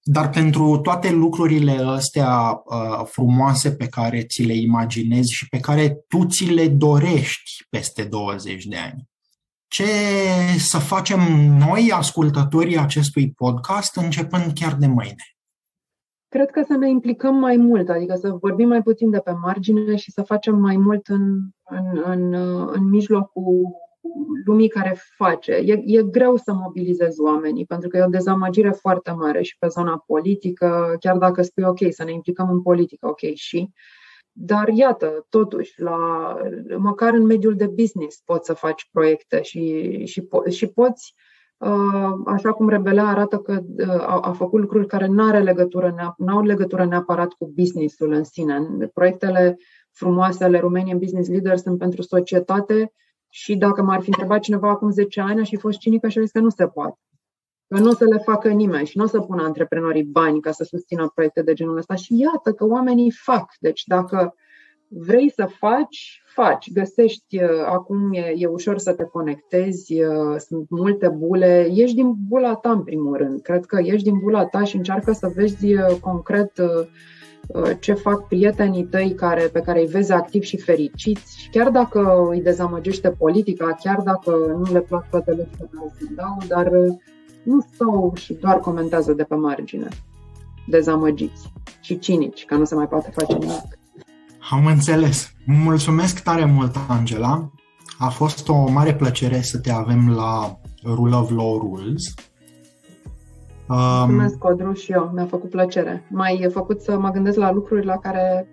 Dar 0.04 0.30
pentru 0.30 0.78
toate 0.78 1.12
lucrurile 1.12 1.72
astea 1.72 2.62
uh, 2.66 3.06
frumoase 3.06 3.72
pe 3.72 3.88
care 3.88 4.24
ți 4.24 4.44
le 4.44 4.54
imaginezi 4.54 5.34
și 5.34 5.48
pe 5.50 5.60
care 5.60 6.04
tu 6.08 6.26
ți 6.26 6.46
le 6.46 6.68
dorești 6.68 7.66
peste 7.70 8.04
20 8.04 8.66
de 8.66 8.78
ani, 8.78 9.10
ce 9.68 9.86
să 10.58 10.78
facem 10.78 11.20
noi, 11.58 11.92
ascultătorii 11.92 12.78
acestui 12.78 13.32
podcast, 13.32 13.96
începând 13.96 14.54
chiar 14.54 14.74
de 14.74 14.88
mâine? 14.88 15.24
Cred 16.28 16.50
că 16.50 16.64
să 16.68 16.74
ne 16.74 16.90
implicăm 16.90 17.36
mai 17.36 17.58
mult, 17.58 17.90
adică 17.90 18.16
să 18.16 18.38
vorbim 18.42 18.68
mai 18.68 18.82
puțin 18.82 19.10
de 19.10 19.20
pe 19.20 19.32
margine 19.32 19.96
și 19.96 20.12
să 20.12 20.22
facem 20.22 20.56
mai 20.56 20.78
mult 20.78 21.08
în, 21.08 21.22
în, 21.64 22.02
în, 22.04 22.34
în 22.72 22.90
mijlocul 22.90 23.68
lumii 24.46 24.68
care 24.68 24.98
face. 25.16 25.52
E, 25.52 25.84
e 25.86 26.04
greu 26.04 26.36
să 26.36 26.54
mobilizezi 26.54 27.22
oamenii, 27.22 27.66
pentru 27.66 27.90
că 27.90 27.98
e 27.98 28.04
o 28.04 28.10
dezamăgire 28.10 28.72
foarte 28.72 29.12
mare 29.12 29.42
și 29.42 29.58
pe 29.58 29.68
zona 29.68 30.04
politică, 30.06 30.96
chiar 31.00 31.18
dacă 31.18 31.42
spui 31.42 31.64
ok, 31.64 31.80
să 31.90 32.04
ne 32.04 32.12
implicăm 32.12 32.50
în 32.50 32.62
politică, 32.62 33.08
ok, 33.08 33.34
și. 33.34 33.70
Dar 34.32 34.68
iată, 34.68 35.26
totuși, 35.30 35.82
la, 35.82 35.98
măcar 36.78 37.14
în 37.14 37.26
mediul 37.26 37.56
de 37.56 37.68
business 37.68 38.22
poți 38.26 38.46
să 38.46 38.54
faci 38.54 38.90
proiecte 38.92 39.42
și, 39.42 40.06
și, 40.06 40.22
po- 40.22 40.50
și 40.50 40.68
poți, 40.68 41.14
uh, 41.58 42.12
așa 42.26 42.52
cum 42.52 42.70
Rebelea 42.70 43.08
arată 43.08 43.38
că 43.38 43.60
uh, 43.78 43.90
a, 43.90 44.20
a 44.20 44.32
făcut 44.32 44.60
lucruri 44.60 44.88
care 44.88 45.08
nu 45.08 45.24
are 45.24 45.40
legătură, 45.40 46.14
n-au 46.18 46.44
legătură 46.44 46.86
neapărat 46.86 47.34
cu 47.34 47.52
businessul 47.56 48.12
în 48.12 48.24
sine. 48.24 48.68
Proiectele 48.94 49.58
frumoase 49.92 50.44
ale 50.44 50.60
Romanian 50.60 50.98
Business 50.98 51.30
Leaders 51.30 51.62
sunt 51.62 51.78
pentru 51.78 52.02
societate 52.02 52.94
și 53.34 53.56
dacă 53.56 53.82
m-ar 53.82 54.02
fi 54.02 54.10
întrebat 54.10 54.40
cineva 54.40 54.70
acum 54.70 54.92
10 54.92 55.22
ani, 55.22 55.40
aș 55.40 55.50
fi 55.50 55.56
fost 55.56 55.78
cinică 55.78 56.08
și 56.08 56.20
zis 56.20 56.32
că 56.32 56.40
nu 56.40 56.50
se 56.50 56.68
poate. 56.68 57.00
Că 57.68 57.80
nu 57.80 57.90
o 57.90 57.94
să 57.94 58.06
le 58.06 58.18
facă 58.18 58.50
nimeni 58.50 58.88
și 58.88 58.98
nu 58.98 59.04
o 59.04 59.08
să 59.08 59.20
pună 59.20 59.44
antreprenorii 59.44 60.04
bani 60.04 60.40
ca 60.40 60.52
să 60.52 60.64
susțină 60.64 61.12
proiecte 61.14 61.42
de 61.42 61.54
genul 61.54 61.78
ăsta. 61.78 61.96
Și 61.96 62.20
iată 62.20 62.54
că 62.54 62.66
oamenii 62.66 63.12
fac. 63.12 63.52
Deci 63.60 63.84
dacă 63.86 64.36
vrei 64.88 65.32
să 65.32 65.50
faci, 65.58 66.24
faci. 66.26 66.72
Găsești, 66.72 67.44
uh, 67.44 67.50
acum 67.66 68.14
e, 68.14 68.34
e 68.36 68.46
ușor 68.48 68.78
să 68.78 68.94
te 68.94 69.04
conectezi, 69.04 70.04
uh, 70.04 70.36
sunt 70.38 70.70
multe 70.70 71.10
bule. 71.10 71.68
Ieși 71.72 71.94
din 71.94 72.14
bula 72.28 72.56
ta, 72.56 72.72
în 72.72 72.84
primul 72.84 73.18
rând. 73.18 73.42
Cred 73.42 73.66
că 73.66 73.82
ieși 73.84 74.04
din 74.04 74.20
bula 74.20 74.46
ta 74.46 74.64
și 74.64 74.76
încearcă 74.76 75.12
să 75.12 75.32
vezi 75.36 75.74
uh, 75.74 75.98
concret 76.02 76.58
Uh, 76.58 76.88
ce 77.80 77.94
fac 77.94 78.28
prietenii 78.28 78.84
tăi 78.84 79.14
care, 79.16 79.42
pe 79.42 79.60
care 79.60 79.80
îi 79.80 79.88
vezi 79.88 80.12
activi 80.12 80.46
și 80.46 80.58
fericiți 80.58 81.40
și 81.40 81.50
chiar 81.50 81.70
dacă 81.70 82.28
îi 82.30 82.42
dezamăgește 82.42 83.10
politica, 83.10 83.78
chiar 83.84 84.00
dacă 84.04 84.32
nu 84.32 84.72
le 84.72 84.80
plac 84.80 85.10
toate 85.10 85.32
lucrurile 85.32 85.70
care 85.72 85.94
se 86.00 86.06
dau, 86.16 86.38
dar 86.48 86.66
uh, 86.72 86.96
nu 87.44 87.68
stau 87.74 88.14
și 88.16 88.34
doar 88.34 88.60
comentează 88.60 89.14
de 89.14 89.24
pe 89.24 89.36
margine. 89.36 89.88
dezamăgiți 90.68 91.54
și 91.82 92.00
cinici 92.00 92.46
că 92.46 92.56
nu 92.56 92.64
se 92.64 92.76
mai 92.76 92.88
poate 92.88 93.12
face 93.14 93.34
nimic. 93.34 93.80
Am 94.50 94.66
înțeles. 94.66 95.32
Mulțumesc 95.46 96.20
tare 96.20 96.46
mult, 96.46 96.76
Angela. 96.88 97.52
A 97.98 98.10
fost 98.10 98.50
o 98.50 98.70
mare 98.70 98.96
plăcere 98.96 99.42
să 99.42 99.60
te 99.60 99.72
avem 99.72 100.14
la 100.16 100.60
Rule 100.84 101.16
of 101.16 101.30
Law 101.30 101.58
Rules. 101.58 102.14
Mulțumesc, 103.68 104.38
Codru, 104.38 104.74
și 104.74 104.92
eu. 104.92 105.12
Mi-a 105.14 105.26
făcut 105.26 105.50
plăcere. 105.50 106.08
Mai 106.10 106.50
făcut 106.52 106.82
să 106.82 107.00
mă 107.00 107.10
gândesc 107.10 107.38
la 107.38 107.52
lucruri 107.52 107.86
la 107.86 107.98
care 107.98 108.48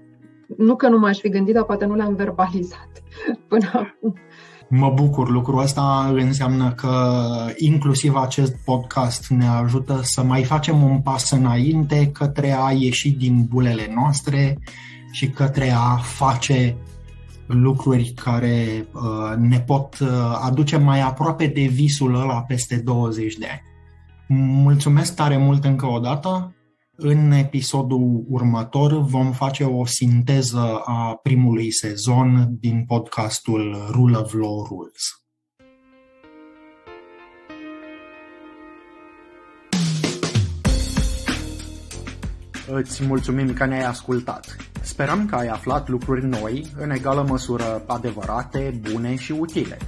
nu 0.57 0.77
că 0.77 0.89
nu 0.89 0.99
m-aș 0.99 1.19
fi 1.19 1.29
gândit, 1.29 1.55
dar 1.55 1.65
poate 1.65 1.85
nu 1.85 1.95
le-am 1.95 2.15
verbalizat 2.15 2.91
până 3.49 3.67
acum. 3.73 4.15
Mă 4.71 4.93
bucur, 4.95 5.31
lucrul 5.31 5.63
ăsta 5.63 6.13
înseamnă 6.15 6.73
că 6.73 7.17
inclusiv 7.57 8.15
acest 8.15 8.57
podcast 8.65 9.29
ne 9.29 9.47
ajută 9.47 10.01
să 10.03 10.23
mai 10.23 10.45
facem 10.45 10.83
un 10.83 11.01
pas 11.01 11.31
înainte 11.31 12.11
către 12.13 12.57
a 12.59 12.71
ieși 12.73 13.11
din 13.11 13.47
bulele 13.49 13.93
noastre 13.95 14.59
și 15.11 15.29
către 15.29 15.71
a 15.71 15.97
face 15.97 16.77
lucruri 17.47 18.13
care 18.23 18.87
uh, 18.95 19.37
ne 19.37 19.61
pot 19.61 19.99
uh, 20.01 20.09
aduce 20.43 20.77
mai 20.77 21.01
aproape 21.01 21.47
de 21.47 21.67
visul 21.67 22.15
ăla 22.15 22.41
peste 22.41 22.77
20 22.77 23.35
de 23.35 23.47
ani. 23.51 23.68
Mulțumesc 24.31 25.15
tare 25.15 25.37
mult 25.37 25.65
încă 25.65 25.87
o 25.87 25.99
dată. 25.99 26.55
În 26.97 27.31
episodul 27.31 28.25
următor 28.29 29.01
vom 29.01 29.33
face 29.33 29.65
o 29.65 29.87
sinteză 29.87 30.81
a 30.85 31.19
primului 31.23 31.73
sezon 31.73 32.49
din 32.61 32.85
podcastul 32.85 33.77
Rule 33.91 34.17
of 34.17 34.33
Law 34.33 34.67
Rules. 34.69 35.23
Îți 42.67 43.05
mulțumim 43.05 43.53
că 43.53 43.65
ne-ai 43.65 43.85
ascultat. 43.85 44.57
Sperăm 44.83 45.27
că 45.27 45.35
ai 45.35 45.47
aflat 45.47 45.89
lucruri 45.89 46.27
noi, 46.27 46.67
în 46.77 46.91
egală 46.91 47.25
măsură 47.29 47.83
adevărate, 47.87 48.81
bune 48.93 49.17
și 49.17 49.33
utile. 49.33 49.79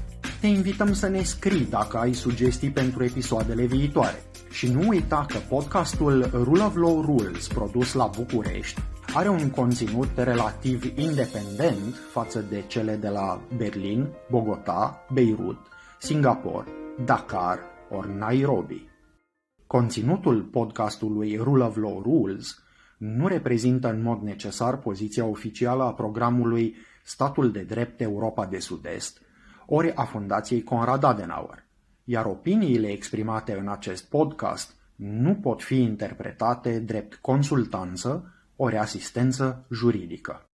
Te 0.40 0.46
invităm 0.46 0.92
să 0.92 1.09
ne 1.09 1.22
scrii 1.22 1.66
dacă 1.70 1.98
ai 1.98 2.12
sugestii 2.12 2.70
pentru 2.70 3.05
episoadele 3.05 3.64
viitoare. 3.64 4.22
Și 4.50 4.72
nu 4.72 4.88
uita 4.88 5.24
că 5.28 5.38
podcastul 5.48 6.30
Rule 6.32 6.62
of 6.62 6.76
Law 6.76 7.00
Rules, 7.00 7.48
produs 7.48 7.92
la 7.92 8.10
București, 8.16 8.80
are 9.14 9.28
un 9.28 9.50
conținut 9.50 10.08
relativ 10.14 10.98
independent 10.98 11.94
față 12.12 12.40
de 12.40 12.64
cele 12.66 12.96
de 12.96 13.08
la 13.08 13.40
Berlin, 13.56 14.08
Bogota, 14.30 15.04
Beirut, 15.12 15.58
Singapore, 15.98 16.66
Dakar 17.04 17.58
ori 17.90 18.14
Nairobi. 18.18 18.88
Conținutul 19.66 20.42
podcastului 20.42 21.36
Rule 21.36 21.64
of 21.64 21.76
Law 21.76 22.02
Rules 22.02 22.62
nu 22.98 23.26
reprezintă 23.26 23.88
în 23.88 24.02
mod 24.02 24.20
necesar 24.20 24.76
poziția 24.76 25.24
oficială 25.24 25.82
a 25.82 25.92
programului 25.92 26.76
Statul 27.04 27.50
de 27.50 27.60
Drept 27.60 28.00
Europa 28.00 28.46
de 28.46 28.58
Sud-Est, 28.58 29.20
ori 29.66 29.94
a 29.94 30.04
Fundației 30.04 30.62
Conrad 30.62 31.04
Adenauer 31.04 31.68
iar 32.11 32.27
opiniile 32.27 32.88
exprimate 32.88 33.57
în 33.59 33.68
acest 33.68 34.09
podcast 34.09 34.75
nu 34.96 35.35
pot 35.35 35.62
fi 35.62 35.83
interpretate 35.83 36.81
drept 36.81 37.14
consultanță 37.14 38.35
ori 38.57 38.77
asistență 38.77 39.66
juridică. 39.70 40.49